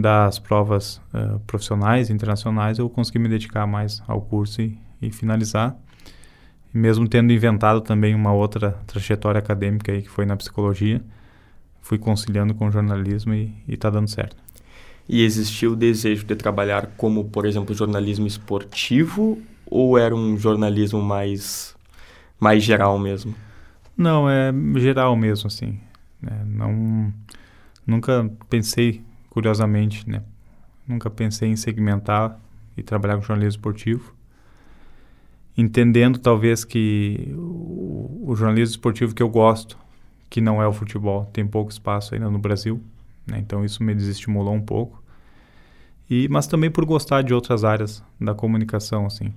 [0.00, 5.76] das provas uh, profissionais internacionais, eu consegui me dedicar mais ao curso e, e finalizar.
[6.74, 11.00] E mesmo tendo inventado também uma outra trajetória acadêmica aí, que foi na psicologia,
[11.80, 14.36] fui conciliando com o jornalismo e está dando certo.
[15.08, 21.02] E existiu o desejo de trabalhar como, por exemplo, jornalismo esportivo ou era um jornalismo
[21.02, 21.76] mais,
[22.40, 23.34] mais geral mesmo?
[23.96, 25.78] Não, é geral mesmo, assim.
[26.26, 27.12] É, não,
[27.86, 29.02] nunca pensei,
[29.34, 30.22] curiosamente, né?
[30.88, 32.40] Nunca pensei em segmentar
[32.76, 34.14] e trabalhar com jornalismo esportivo.
[35.56, 39.76] Entendendo, talvez, que o, o jornalismo esportivo que eu gosto,
[40.30, 42.80] que não é o futebol, tem pouco espaço ainda no Brasil.
[43.26, 43.38] Né?
[43.38, 45.02] Então, isso me desestimulou um pouco.
[46.08, 49.32] E, mas também por gostar de outras áreas da comunicação, assim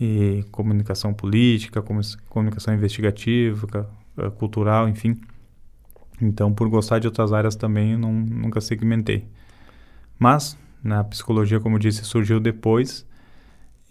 [0.00, 1.84] e comunicação política,
[2.30, 5.20] comunicação investigativa, eh, cultural, enfim.
[6.20, 9.24] Então, por gostar de outras áreas também, não, nunca segmentei.
[10.18, 13.06] Mas, na psicologia, como disse, surgiu depois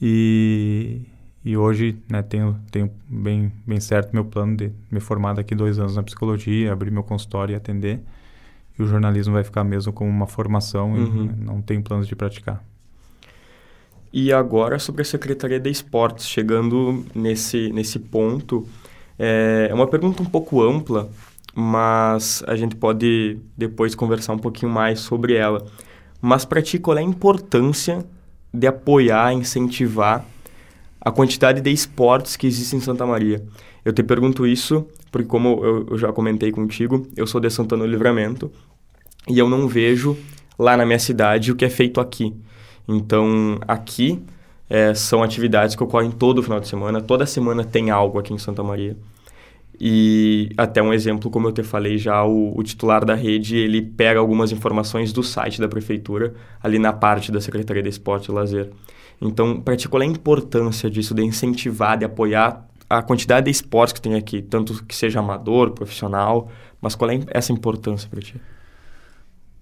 [0.02, 1.02] e,
[1.44, 5.80] e hoje né, tenho, tenho bem, bem certo meu plano de me formar daqui dois
[5.80, 8.00] anos na psicologia, abrir meu consultório e atender.
[8.78, 11.26] E o jornalismo vai ficar mesmo como uma formação uhum.
[11.26, 12.64] e não tenho planos de praticar.
[14.12, 18.68] E agora sobre a Secretaria de Esportes, chegando nesse, nesse ponto,
[19.18, 21.10] é, é uma pergunta um pouco ampla,
[21.60, 25.66] mas a gente pode depois conversar um pouquinho mais sobre ela.
[26.22, 28.06] Mas para ti, qual é a importância
[28.54, 30.26] de apoiar, incentivar
[31.02, 33.44] a quantidade de esportes que existe em Santa Maria?
[33.84, 37.84] Eu te pergunto isso porque, como eu, eu já comentei contigo, eu sou de Santana
[37.84, 38.52] do Livramento
[39.28, 40.18] e eu não vejo
[40.58, 42.34] lá na minha cidade o que é feito aqui.
[42.88, 44.24] Então, aqui
[44.70, 47.02] é, são atividades que ocorrem todo final de semana.
[47.02, 48.96] Toda semana tem algo aqui em Santa Maria.
[49.82, 53.82] E até um exemplo, como eu te falei já, o, o, titular da rede, ele
[53.82, 58.32] pega algumas informações do site da prefeitura, ali na parte da Secretaria de Esporte e
[58.34, 58.70] Lazer.
[59.22, 63.52] Então, para ti, qual é a importância disso, de incentivar, de apoiar a quantidade de
[63.52, 66.50] esportes que tem aqui, tanto que seja amador, profissional,
[66.82, 68.36] mas qual é essa importância para ti?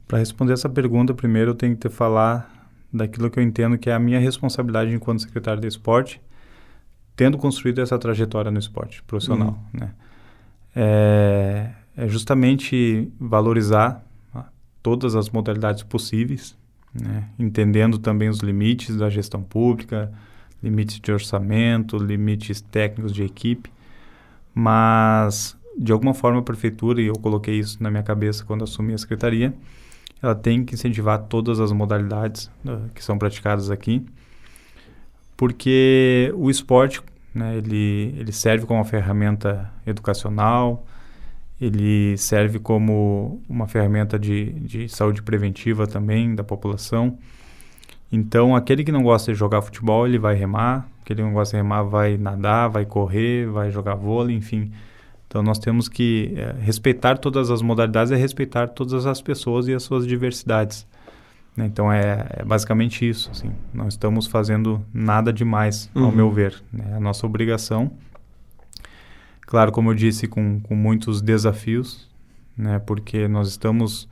[0.07, 2.49] Para responder essa pergunta, primeiro eu tenho que te falar
[2.91, 6.21] daquilo que eu entendo que é a minha responsabilidade enquanto secretário de esporte,
[7.15, 9.79] tendo construído essa trajetória no esporte profissional, uhum.
[9.81, 9.93] né?
[10.79, 14.45] É, é, justamente valorizar ah,
[14.83, 16.55] todas as modalidades possíveis,
[16.93, 17.27] né?
[17.39, 20.13] entendendo também os limites da gestão pública,
[20.61, 23.71] limites de orçamento, limites técnicos de equipe,
[24.53, 28.93] mas de alguma forma a prefeitura, e eu coloquei isso na minha cabeça quando assumi
[28.93, 29.55] a secretaria,
[30.21, 34.05] ela tem que incentivar todas as modalidades uh, que são praticadas aqui,
[35.35, 37.01] porque o esporte
[37.37, 40.85] né, ele, ele serve como uma ferramenta educacional,
[41.59, 47.17] ele serve como uma ferramenta de, de saúde preventiva também da população.
[48.11, 51.57] Então, aquele que não gosta de jogar futebol, ele vai remar, aquele que não gosta
[51.57, 54.71] de remar vai nadar, vai correr, vai jogar vôlei, enfim.
[55.27, 59.67] Então nós temos que é, respeitar todas as modalidades e é respeitar todas as pessoas
[59.67, 60.87] e as suas diversidades.
[61.57, 61.65] Né?
[61.65, 63.31] Então é, é, basicamente isso.
[63.31, 63.51] Assim.
[63.73, 66.05] Não estamos fazendo nada demais, uhum.
[66.05, 66.63] ao meu ver.
[66.71, 66.95] Né?
[66.95, 67.91] A nossa obrigação,
[69.41, 72.07] claro, como eu disse, com, com muitos desafios,
[72.55, 72.77] né?
[72.77, 74.07] porque nós estamos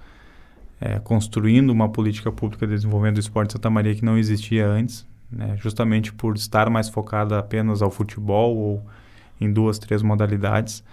[0.81, 4.67] é, construindo uma política pública de desenvolvimento do esporte de Santa Maria que não existia
[4.67, 5.55] antes, né?
[5.57, 8.85] justamente por estar mais focada apenas ao futebol ou
[9.39, 10.83] em duas, três modalidades.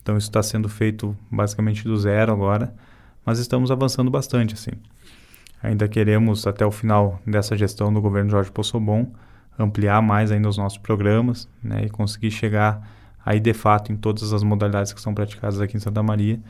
[0.00, 2.72] Então isso está sendo feito basicamente do zero agora,
[3.26, 4.70] mas estamos avançando bastante assim.
[5.62, 9.12] Ainda queremos até o final dessa gestão do governo Jorge Possobon
[9.58, 12.88] ampliar mais ainda os nossos programas, né, e conseguir chegar
[13.26, 16.40] aí de fato em todas as modalidades que são praticadas aqui em Santa Maria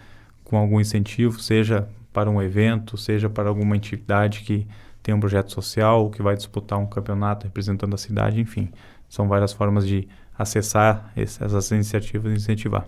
[0.44, 4.66] com algum incentivo, seja para um evento, seja para alguma atividade que
[5.02, 8.70] tem um projeto social, que vai disputar um campeonato representando a cidade, enfim,
[9.08, 12.86] são várias formas de acessar essas iniciativas e incentivar.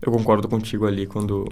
[0.00, 1.46] Eu concordo contigo ali quando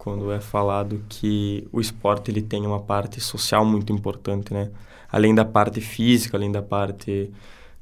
[0.00, 4.70] quando é falado que o esporte ele tem uma parte social muito importante, né?
[5.12, 7.30] Além da parte física, além da parte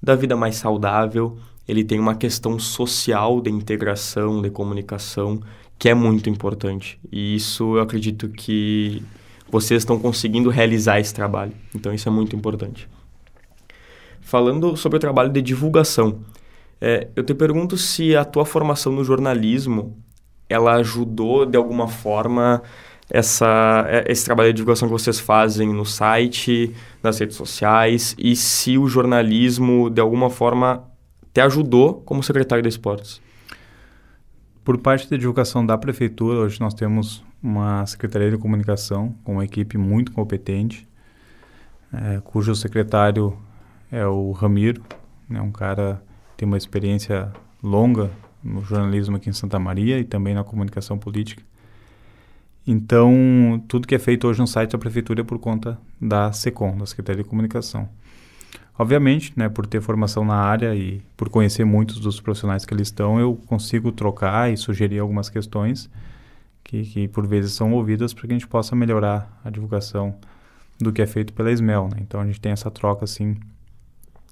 [0.03, 5.41] da vida mais saudável, ele tem uma questão social de integração, de comunicação,
[5.79, 6.99] que é muito importante.
[7.13, 9.01] E isso eu acredito que
[9.49, 11.53] vocês estão conseguindo realizar esse trabalho.
[11.73, 12.89] Então isso é muito importante.
[14.21, 16.19] Falando sobre o trabalho de divulgação,
[16.81, 19.97] é, eu te pergunto se a tua formação no jornalismo
[20.49, 22.63] ela ajudou de alguma forma
[23.11, 28.37] essa, é, esse trabalho de divulgação que vocês fazem no site, nas redes sociais, e
[28.37, 30.85] se o jornalismo, de alguma forma,
[31.33, 33.21] te ajudou como secretário de esportes?
[34.69, 39.45] por parte da divulgação da prefeitura, hoje nós temos uma Secretaria de Comunicação com uma
[39.47, 40.87] equipe muito competente,
[41.91, 43.35] é, cujo secretário
[43.91, 44.83] é o Ramiro,
[45.27, 47.33] né, um cara que tem uma experiência
[47.63, 48.11] longa
[48.43, 51.43] no jornalismo aqui em Santa Maria e também na comunicação política.
[52.67, 56.77] Então, tudo que é feito hoje no site da prefeitura é por conta da SECOM,
[56.77, 57.89] da Secretaria de Comunicação.
[58.79, 62.83] Obviamente, né, por ter formação na área e por conhecer muitos dos profissionais que ali
[62.83, 65.91] estão, eu consigo trocar e sugerir algumas questões
[66.63, 70.15] que, que por vezes são ouvidas para que a gente possa melhorar a divulgação
[70.79, 71.89] do que é feito pela Ismel.
[71.91, 71.99] Né?
[72.03, 73.37] Então a gente tem essa troca assim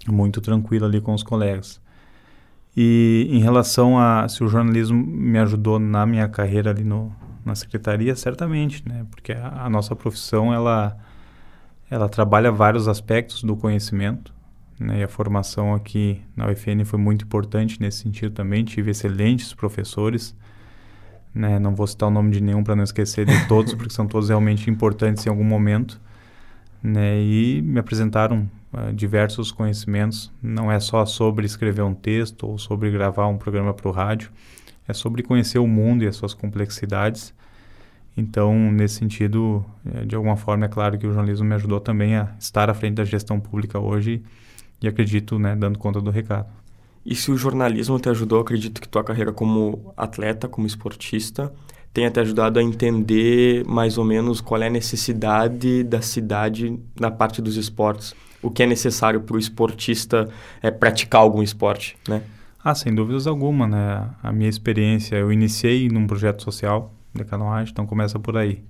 [0.06, 1.80] muito tranquila ali com os colegas.
[2.76, 7.10] E em relação a se o jornalismo me ajudou na minha carreira ali no,
[7.44, 9.06] na secretaria, certamente, né?
[9.10, 10.96] Porque a, a nossa profissão ela
[11.88, 14.34] ela trabalha vários aspectos do conhecimento
[14.78, 15.00] né?
[15.00, 18.64] E a formação aqui na UFN foi muito importante nesse sentido também.
[18.64, 20.36] Tive excelentes professores.
[21.34, 21.58] Né?
[21.58, 24.28] Não vou citar o nome de nenhum para não esquecer de todos, porque são todos
[24.28, 26.00] realmente importantes em algum momento.
[26.82, 27.20] Né?
[27.20, 30.30] E me apresentaram uh, diversos conhecimentos.
[30.42, 34.30] Não é só sobre escrever um texto ou sobre gravar um programa para o rádio.
[34.86, 37.34] É sobre conhecer o mundo e as suas complexidades.
[38.16, 42.16] Então, nesse sentido, eh, de alguma forma, é claro que o jornalismo me ajudou também
[42.16, 44.22] a estar à frente da gestão pública hoje
[44.80, 46.48] e acredito, né, dando conta do recado.
[47.04, 51.52] E se o jornalismo te ajudou, acredito que tua carreira como atleta, como esportista,
[51.92, 57.10] tenha te ajudado a entender mais ou menos qual é a necessidade da cidade na
[57.10, 58.14] parte dos esportes.
[58.46, 60.28] O que é necessário para o esportista
[60.62, 62.22] é praticar algum esporte, né?
[62.62, 64.08] Ah, sem dúvidas alguma, né?
[64.22, 68.62] A minha experiência, eu iniciei num projeto social de canoagem, então começa por aí.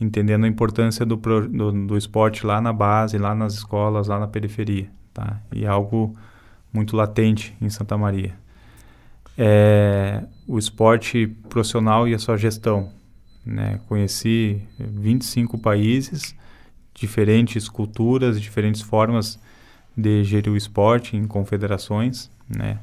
[0.00, 4.26] Entendendo a importância do, do, do esporte lá na base, lá nas escolas, lá na
[4.26, 5.40] periferia tá?
[5.52, 6.14] E algo
[6.72, 8.34] muito latente em Santa Maria.
[9.38, 12.92] É, o esporte profissional e a sua gestão.
[13.46, 13.80] Né?
[13.86, 16.34] Conheci 25 países,
[16.94, 19.38] diferentes culturas, diferentes formas
[19.96, 22.78] de gerir o esporte em confederações, né?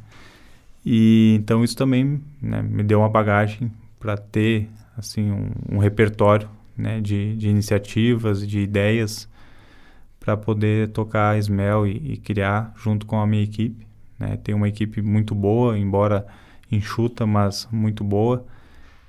[0.85, 6.49] E então isso também né, me deu uma bagagem para ter assim um, um repertório
[6.75, 9.29] né, de, de iniciativas, de ideias
[10.19, 11.37] para poder tocar a
[11.87, 13.85] e, e, criar junto com a minha equipe.
[14.19, 14.37] Né?
[14.37, 16.25] Tem uma equipe muito boa, embora
[16.71, 18.45] enxuta, mas muito boa,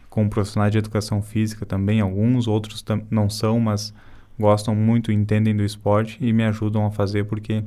[0.09, 3.95] com profissionais de educação física também, alguns, outros não são, mas
[4.39, 7.65] gostam muito, entendem do esporte e me ajudam a fazer, porque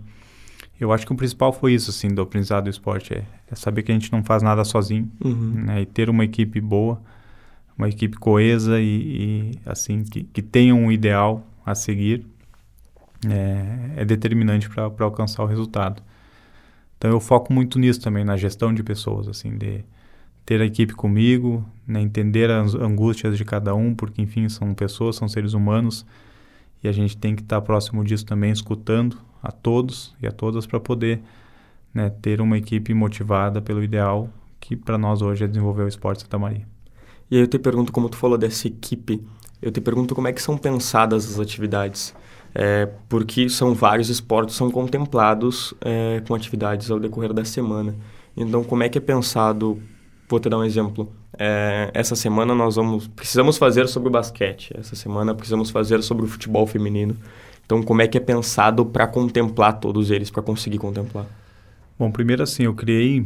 [0.80, 3.84] eu acho que o principal foi isso, assim, do aprendizado do esporte, é, é saber
[3.84, 5.63] que a gente não faz nada sozinho, uhum.
[5.65, 5.82] né?
[5.82, 7.01] E ter uma equipe boa,
[7.78, 12.25] uma equipe coesa e, e assim, que, que tenha um ideal a seguir
[13.30, 16.04] é, é determinante para alcançar o resultado.
[16.97, 19.84] Então eu foco muito nisso também, na gestão de pessoas, assim, de
[20.45, 25.15] ter a equipe comigo, né, entender as angústias de cada um, porque enfim são pessoas,
[25.15, 26.06] são seres humanos
[26.86, 30.65] e a gente tem que estar próximo disso também, escutando a todos e a todas
[30.67, 31.21] para poder
[31.93, 36.21] né, ter uma equipe motivada pelo ideal que para nós hoje é desenvolver o esporte
[36.21, 36.67] Santa Maria.
[37.30, 39.21] E aí eu te pergunto, como tu falou dessa equipe,
[39.62, 42.15] eu te pergunto como é que são pensadas as atividades
[42.54, 47.93] é, porque são vários esportes são contemplados é, com atividades ao decorrer da semana.
[48.36, 49.82] Então, como é que é pensado?
[50.28, 51.12] Vou te dar um exemplo.
[51.38, 54.74] É, essa semana nós vamos precisamos fazer sobre o basquete.
[54.78, 57.16] Essa semana precisamos fazer sobre o futebol feminino.
[57.66, 61.26] Então, como é que é pensado para contemplar todos eles, para conseguir contemplar?
[61.98, 63.26] Bom, primeiro assim, eu criei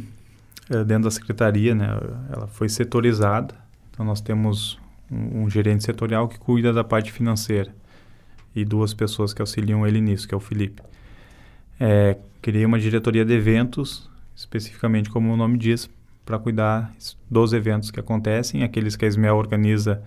[0.69, 1.87] é, dentro da secretaria, né?
[2.31, 3.53] Ela foi setorizada.
[3.91, 4.79] Então, nós temos
[5.11, 7.73] um, um gerente setorial que cuida da parte financeira
[8.55, 10.81] e duas pessoas que auxiliam ele nisso, que é o Felipe.
[11.79, 15.89] É, criei uma diretoria de eventos, especificamente como o nome diz,
[16.29, 16.93] para cuidar
[17.27, 19.99] dos eventos que acontecem, aqueles que a Esmel organiza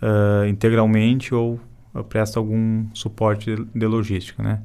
[0.00, 1.58] uh, integralmente ou
[1.92, 4.62] uh, presta algum suporte de logística, né?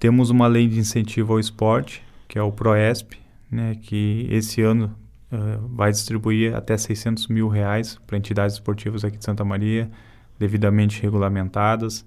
[0.00, 3.18] Temos uma lei de incentivo ao esporte, que é o PROESP,
[3.50, 4.96] né, que esse ano
[5.30, 9.90] uh, vai distribuir até 600 mil reais para entidades esportivas aqui de Santa Maria,
[10.38, 12.06] devidamente regulamentadas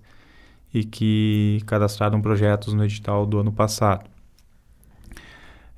[0.73, 4.16] e que cadastraram projetos no edital do ano passado.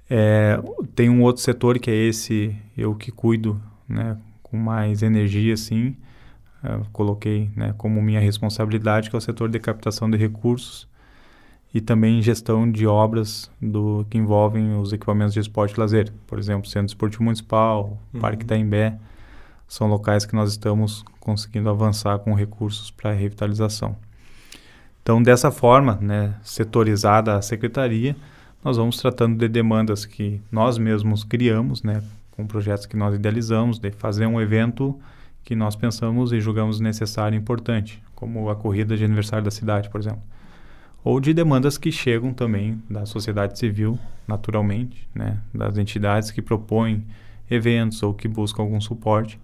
[0.09, 0.59] É,
[0.95, 5.95] tem um outro setor que é esse, eu que cuido né, com mais energia, assim,
[6.63, 10.87] é, coloquei né, como minha responsabilidade, que é o setor de captação de recursos
[11.73, 16.11] e também gestão de obras do que envolvem os equipamentos de esporte e lazer.
[16.25, 18.19] Por exemplo, Centro Esportivo Municipal, uhum.
[18.19, 18.97] Parque Itaimbé,
[19.67, 23.95] são locais que nós estamos conseguindo avançar com recursos para revitalização.
[25.03, 28.15] Então, dessa forma, né, setorizada a secretaria,
[28.63, 33.79] nós vamos tratando de demandas que nós mesmos criamos, né, com projetos que nós idealizamos,
[33.79, 34.99] de fazer um evento
[35.43, 39.89] que nós pensamos e julgamos necessário e importante, como a corrida de aniversário da cidade,
[39.89, 40.21] por exemplo.
[41.03, 43.97] Ou de demandas que chegam também da sociedade civil,
[44.27, 45.37] naturalmente, né?
[45.53, 47.05] das entidades que propõem
[47.49, 49.39] eventos ou que buscam algum suporte.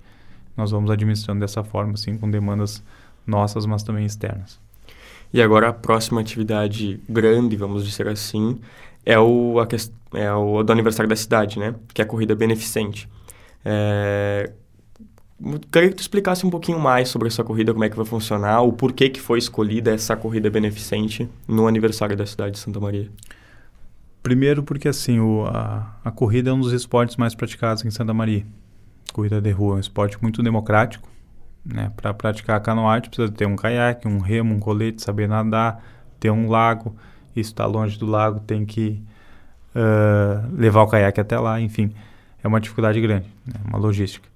[0.56, 2.84] Nós vamos administrando dessa forma, assim, com demandas
[3.26, 4.60] nossas, mas também externas.
[5.34, 8.60] E agora a próxima atividade grande, vamos dizer assim,
[9.06, 9.68] é o, a,
[10.18, 11.76] é o do aniversário da cidade, né?
[11.94, 13.08] Que é a corrida beneficente.
[13.64, 14.52] É,
[15.72, 18.62] queria que tu explicasse um pouquinho mais sobre essa corrida, como é que vai funcionar,
[18.62, 23.10] o porquê que foi escolhida essa corrida beneficente no aniversário da cidade de Santa Maria.
[24.24, 28.14] Primeiro porque, assim, o, a, a corrida é um dos esportes mais praticados em Santa
[28.14, 28.46] Maria.
[29.14, 31.08] Corrida de rua é um esporte muito democrático,
[31.64, 31.92] né?
[31.96, 35.84] Para praticar canoagem precisa ter um caiaque, um remo, um colete, saber nadar,
[36.20, 36.96] ter um lago.
[37.36, 39.02] Isso está longe do lago, tem que
[39.76, 41.92] uh, levar o caiaque até lá, enfim.
[42.44, 43.60] É uma dificuldade grande, né?
[43.66, 44.28] uma logística.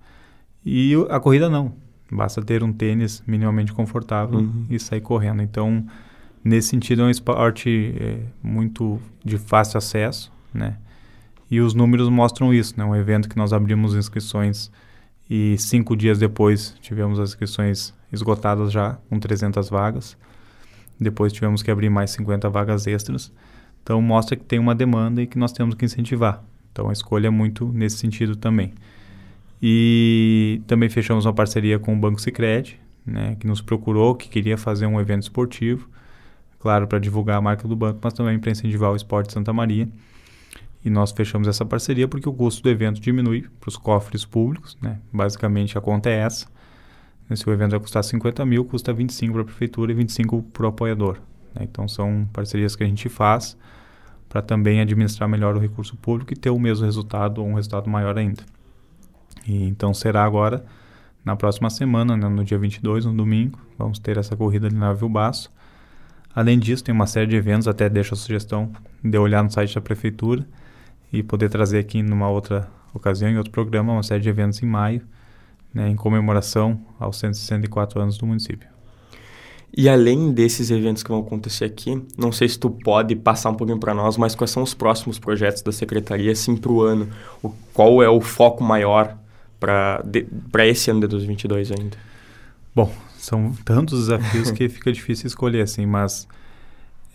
[0.65, 1.73] E a corrida não.
[2.11, 4.65] Basta ter um tênis minimamente confortável uhum.
[4.69, 5.41] e sair correndo.
[5.41, 5.85] Então,
[6.43, 10.77] nesse sentido, é um esporte é, muito de fácil acesso, né?
[11.51, 12.83] E os números mostram isso, né?
[12.83, 14.71] Um evento que nós abrimos inscrições
[15.29, 20.17] e cinco dias depois tivemos as inscrições esgotadas já, com 300 vagas.
[20.99, 23.31] Depois tivemos que abrir mais 50 vagas extras.
[23.81, 26.43] Então mostra que tem uma demanda e que nós temos que incentivar.
[26.71, 28.73] Então a escolha é muito nesse sentido também.
[29.61, 34.57] E também fechamos uma parceria com o Banco Sicredi, né, que nos procurou, que queria
[34.57, 35.89] fazer um evento esportivo,
[36.59, 39.87] claro, para divulgar a marca do banco, mas também para incentivar o esporte Santa Maria.
[40.83, 44.77] E nós fechamos essa parceria porque o custo do evento diminui para os cofres públicos,
[44.81, 44.99] né?
[45.11, 46.47] Basicamente a conta é essa.
[47.35, 50.65] Se o evento vai custar 50 mil, custa 25 para a prefeitura e 25 para
[50.65, 51.17] o apoiador.
[51.53, 51.63] Né?
[51.63, 53.57] Então são parcerias que a gente faz
[54.27, 57.89] para também administrar melhor o recurso público e ter o mesmo resultado ou um resultado
[57.89, 58.43] maior ainda.
[59.47, 60.63] E, então será agora
[61.23, 62.27] na próxima semana, né?
[62.27, 65.51] no dia 22, no domingo, vamos ter essa corrida ali na Vilbaço.
[66.33, 68.71] Além disso, tem uma série de eventos, até deixo a sugestão
[69.03, 70.47] de olhar no site da prefeitura
[71.11, 74.65] e poder trazer aqui numa outra ocasião, em outro programa, uma série de eventos em
[74.65, 75.01] maio,
[75.73, 78.67] né, em comemoração aos 164 anos do município.
[79.75, 83.55] E além desses eventos que vão acontecer aqui, não sei se tu pode passar um
[83.55, 87.07] pouquinho para nós, mas quais são os próximos projetos da secretaria assim para o ano?
[87.41, 89.15] O, qual é o foco maior
[89.59, 91.97] para esse ano de 2022 ainda?
[92.75, 96.27] Bom, são tantos desafios que fica difícil escolher assim, mas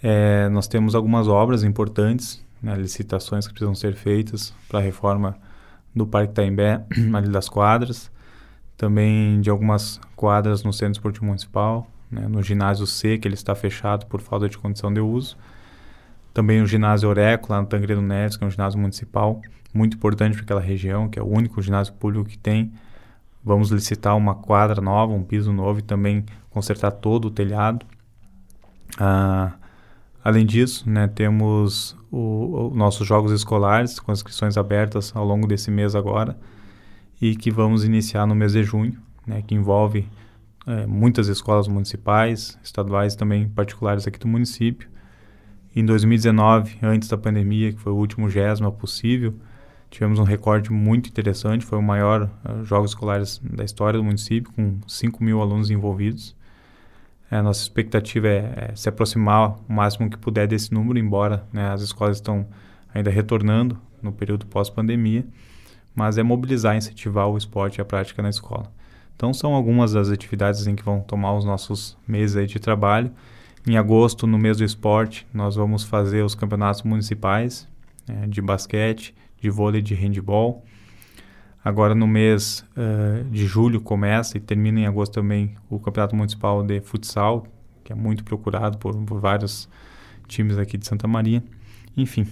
[0.02, 5.36] é, nós temos algumas obras importantes né, licitações que precisam ser feitas para a reforma
[5.94, 8.10] do Parque Taimbé, ali das quadras,
[8.76, 13.54] também de algumas quadras no Centro Esportivo Municipal, né, no ginásio C, que ele está
[13.54, 15.36] fechado por falta de condição de uso,
[16.32, 19.40] também o ginásio Oreco, lá no Tangredo Neves, que é um ginásio municipal
[19.72, 22.72] muito importante para aquela região, que é o único ginásio público que tem.
[23.44, 27.86] Vamos licitar uma quadra nova, um piso novo e também consertar todo o telhado.
[28.98, 29.52] Ah,
[30.24, 35.94] Além disso, né, temos os nossos jogos escolares com inscrições abertas ao longo desse mês
[35.94, 36.34] agora
[37.24, 40.06] e que vamos iniciar no mês de junho, né, que envolve
[40.66, 44.90] é, muitas escolas municipais, estaduais e também particulares aqui do município.
[45.74, 49.34] Em 2019, antes da pandemia, que foi o último GESMA possível,
[49.88, 54.52] tivemos um recorde muito interessante, foi o maior uh, jogos escolares da história do município,
[54.52, 56.36] com 5 mil alunos envolvidos.
[57.30, 61.70] A nossa expectativa é, é, se aproximar o máximo que puder desse número, embora né,
[61.70, 62.46] as escolas estão
[62.92, 65.24] ainda retornando no período pós-pandemia,
[65.94, 68.70] mas é mobilizar, incentivar o esporte e a prática na escola.
[69.16, 73.10] Então são algumas das atividades em que vão tomar os nossos meses de trabalho.
[73.66, 77.68] Em agosto, no mês do esporte, nós vamos fazer os campeonatos municipais
[78.08, 80.64] é, de basquete, de vôlei, de handball.
[81.64, 86.62] Agora no mês uh, de julho começa e termina em agosto também o Campeonato Municipal
[86.62, 87.46] de Futsal,
[87.82, 89.66] que é muito procurado por, por vários
[90.28, 91.42] times aqui de Santa Maria.
[91.96, 92.26] Enfim,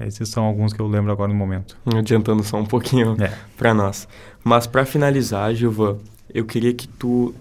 [0.00, 1.76] esses são alguns que eu lembro agora no momento.
[1.86, 3.32] Adiantando só um pouquinho é.
[3.56, 4.08] para nós.
[4.42, 5.98] Mas para finalizar, Gilvan,
[6.32, 7.34] eu queria que tu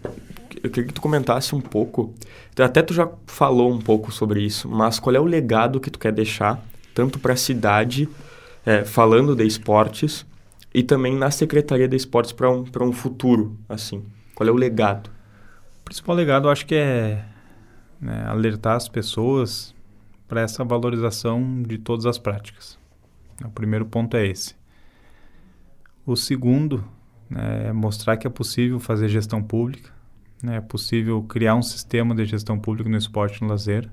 [0.64, 2.14] eu queria que tu comentasse um pouco.
[2.58, 6.00] Até tu já falou um pouco sobre isso, mas qual é o legado que tu
[6.00, 8.08] quer deixar tanto para a cidade,
[8.66, 10.26] é, falando de esportes,
[10.74, 14.04] e também na Secretaria de Esportes para um, um futuro, assim?
[14.34, 15.10] Qual é o legado?
[15.82, 17.26] O principal legado, eu acho que é
[18.00, 19.74] né, alertar as pessoas
[20.28, 22.78] para essa valorização de todas as práticas.
[23.44, 24.56] O primeiro ponto é esse.
[26.06, 26.84] O segundo
[27.30, 29.92] né, é mostrar que é possível fazer gestão pública,
[30.42, 33.90] né, é possível criar um sistema de gestão pública no esporte e no lazer,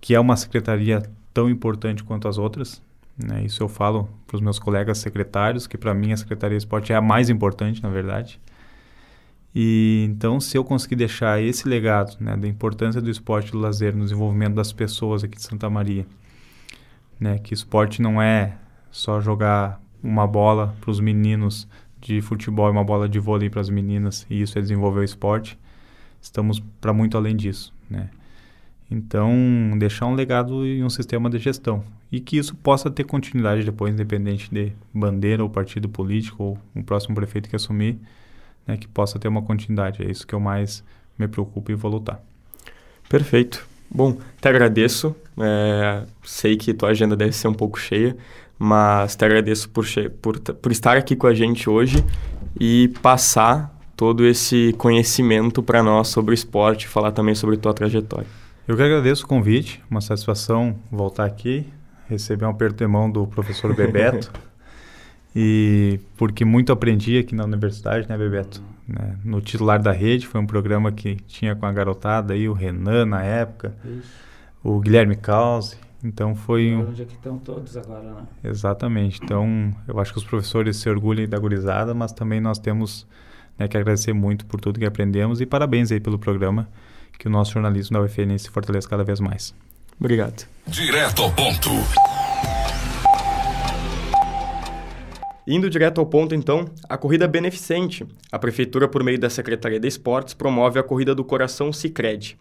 [0.00, 1.02] que é uma secretaria
[1.34, 2.82] tão importante quanto as outras,
[3.16, 3.44] Né?
[3.44, 6.92] Isso eu falo para os meus colegas secretários, que para mim a Secretaria de Esporte
[6.92, 8.38] é a mais importante, na verdade.
[9.58, 13.58] E então, se eu conseguir deixar esse legado né, da importância do esporte e do
[13.58, 16.06] lazer no desenvolvimento das pessoas aqui de Santa Maria,
[17.18, 18.58] né, que esporte não é
[18.90, 21.66] só jogar uma bola para os meninos
[22.02, 25.04] de futebol e uma bola de vôlei para as meninas, e isso é desenvolver o
[25.04, 25.58] esporte,
[26.20, 27.72] estamos para muito além disso.
[27.88, 28.10] Né?
[28.90, 29.32] Então,
[29.78, 31.82] deixar um legado e um sistema de gestão.
[32.12, 36.84] E que isso possa ter continuidade depois, independente de bandeira ou partido político ou o
[36.84, 37.98] próximo prefeito que assumir
[38.66, 40.02] né, que possa ter uma continuidade.
[40.02, 40.82] É isso que eu mais
[41.18, 42.20] me preocupo e vou lutar.
[43.08, 43.66] Perfeito.
[43.90, 45.14] Bom, te agradeço.
[45.38, 48.16] É, sei que tua agenda deve ser um pouco cheia,
[48.58, 49.86] mas te agradeço por,
[50.20, 52.04] por, por estar aqui com a gente hoje
[52.58, 58.26] e passar todo esse conhecimento para nós sobre o esporte, falar também sobre tua trajetória.
[58.66, 61.66] Eu que agradeço o convite, uma satisfação voltar aqui,
[62.08, 64.32] receber um aperto de mão do professor Bebeto.
[65.38, 68.62] E porque muito aprendi aqui na universidade, né, Bebeto?
[68.88, 69.18] Né?
[69.22, 73.04] No titular da rede, foi um programa que tinha com a garotada aí, o Renan
[73.04, 74.08] na época, Isso.
[74.64, 75.76] o Guilherme Cause.
[76.02, 76.88] Então foi um...
[76.88, 78.22] Onde é que estão todos agora, né?
[78.42, 79.20] Exatamente.
[79.22, 83.06] Então, eu acho que os professores se orgulham da gurizada, mas também nós temos
[83.58, 86.66] né, que agradecer muito por tudo que aprendemos e parabéns aí pelo programa,
[87.18, 89.54] que o nosso jornalismo da UFN se fortaleça cada vez mais.
[90.00, 90.46] Obrigado.
[90.66, 91.68] Direto ao ponto.
[95.48, 98.04] Indo direto ao ponto, então, a corrida beneficente.
[98.32, 102.36] A Prefeitura, por meio da Secretaria de Esportes, promove a Corrida do Coração Cicred.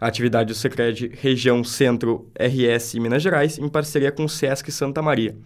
[0.00, 5.02] A atividade do Cicred Região Centro RS Minas Gerais, em parceria com o Sesc Santa
[5.02, 5.36] Maria.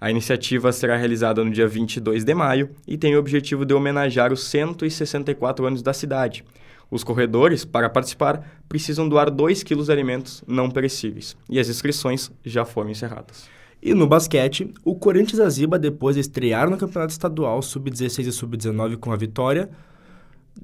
[0.00, 4.32] A iniciativa será realizada no dia 22 de maio e tem o objetivo de homenagear
[4.32, 6.44] os 164 anos da cidade.
[6.90, 12.32] Os corredores, para participar, precisam doar 2 quilos de alimentos não perecíveis e as inscrições
[12.44, 13.48] já foram encerradas.
[13.80, 18.96] E no basquete, o Corinthians Aziba, depois de estrear no Campeonato Estadual Sub-16 e Sub-19
[18.96, 19.70] com a vitória,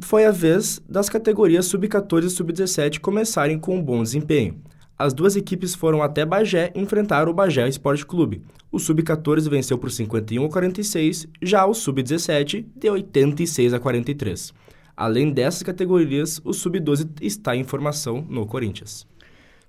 [0.01, 4.61] foi a vez das categorias Sub-14 e Sub-17 começarem com um bom desempenho.
[4.99, 8.43] As duas equipes foram até Bagé enfrentar o Bagé Esporte Clube.
[8.71, 14.53] O Sub-14 venceu por 51 a 46, já o Sub-17 de 86 a 43.
[14.97, 19.07] Além dessas categorias, o Sub-12 está em formação no Corinthians.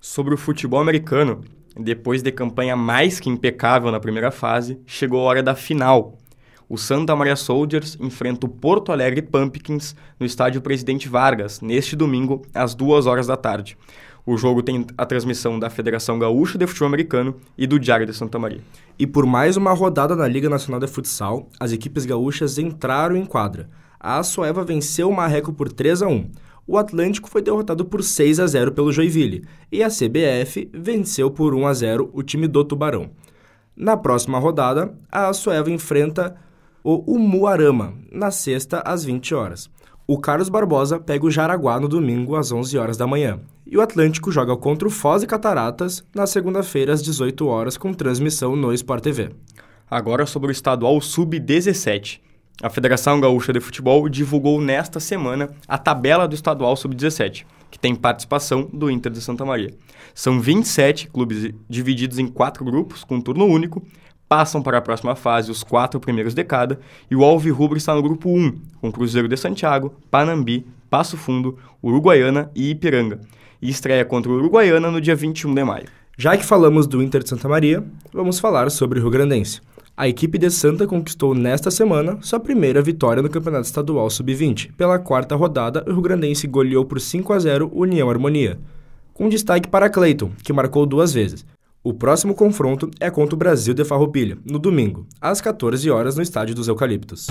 [0.00, 1.42] Sobre o futebol americano,
[1.78, 6.16] depois de campanha mais que impecável na primeira fase, chegou a hora da final.
[6.68, 12.42] O Santa Maria Soldiers enfrenta o Porto Alegre Pumpkins no estádio Presidente Vargas, neste domingo,
[12.52, 13.76] às 2 horas da tarde.
[14.24, 18.12] O jogo tem a transmissão da Federação Gaúcha de Futebol Americano e do Diário de
[18.12, 18.60] Santa Maria.
[18.98, 23.24] E por mais uma rodada na Liga Nacional de Futsal, as equipes gaúchas entraram em
[23.24, 23.68] quadra.
[24.00, 26.30] A Açoeva venceu o Marreco por 3 a 1
[26.66, 31.54] o Atlântico foi derrotado por 6 a 0 pelo Joinville e a CBF venceu por
[31.54, 33.10] 1 a 0 o time do Tubarão.
[33.76, 36.34] Na próxima rodada, a Açoeva enfrenta
[36.82, 39.70] o Umuarama, na sexta às 20 horas.
[40.08, 43.40] O Carlos Barbosa pega o Jaraguá no domingo às 11 horas da manhã.
[43.66, 47.92] E o Atlântico joga contra o Foz e Cataratas na segunda-feira às 18 horas com
[47.92, 49.30] transmissão no Sport TV.
[49.90, 52.20] Agora sobre o estadual Sub-17.
[52.62, 57.94] A Federação Gaúcha de Futebol divulgou nesta semana a tabela do estadual sub-17, que tem
[57.94, 59.74] participação do Inter de Santa Maria.
[60.14, 63.86] São 27 clubes divididos em quatro grupos, com turno único,
[64.26, 66.80] passam para a próxima fase os quatro primeiros de cada,
[67.10, 72.50] e o Alvirrubro está no grupo 1, com Cruzeiro de Santiago, Panambi, Passo Fundo, Uruguaiana
[72.54, 73.20] e Ipiranga,
[73.60, 75.88] e estreia contra o Uruguaiana no dia 21 de maio.
[76.16, 77.84] Já que falamos do Inter de Santa Maria,
[78.14, 79.60] vamos falar sobre o Rio Grandense.
[79.98, 84.72] A equipe de Santa conquistou nesta semana sua primeira vitória no Campeonato Estadual Sub-20.
[84.76, 88.58] Pela quarta rodada, o Rio Grandense goleou por 5 a 0 o União Harmonia,
[89.14, 91.46] com destaque para Cleiton, que marcou duas vezes.
[91.82, 96.22] O próximo confronto é contra o Brasil de Farroupilha, no domingo, às 14 horas no
[96.22, 97.28] Estádio dos Eucaliptos.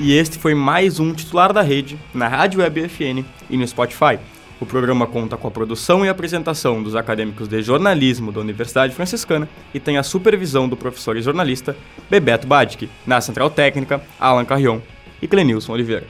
[0.00, 4.18] E este foi mais um titular da rede na Rádio Web FN e no Spotify.
[4.62, 9.48] O programa conta com a produção e apresentação dos acadêmicos de jornalismo da Universidade Franciscana
[9.74, 11.76] e tem a supervisão do professor e jornalista
[12.08, 14.78] Bebeto Badic, na Central Técnica, Alan Carrion
[15.20, 16.06] e Clenilson Oliveira.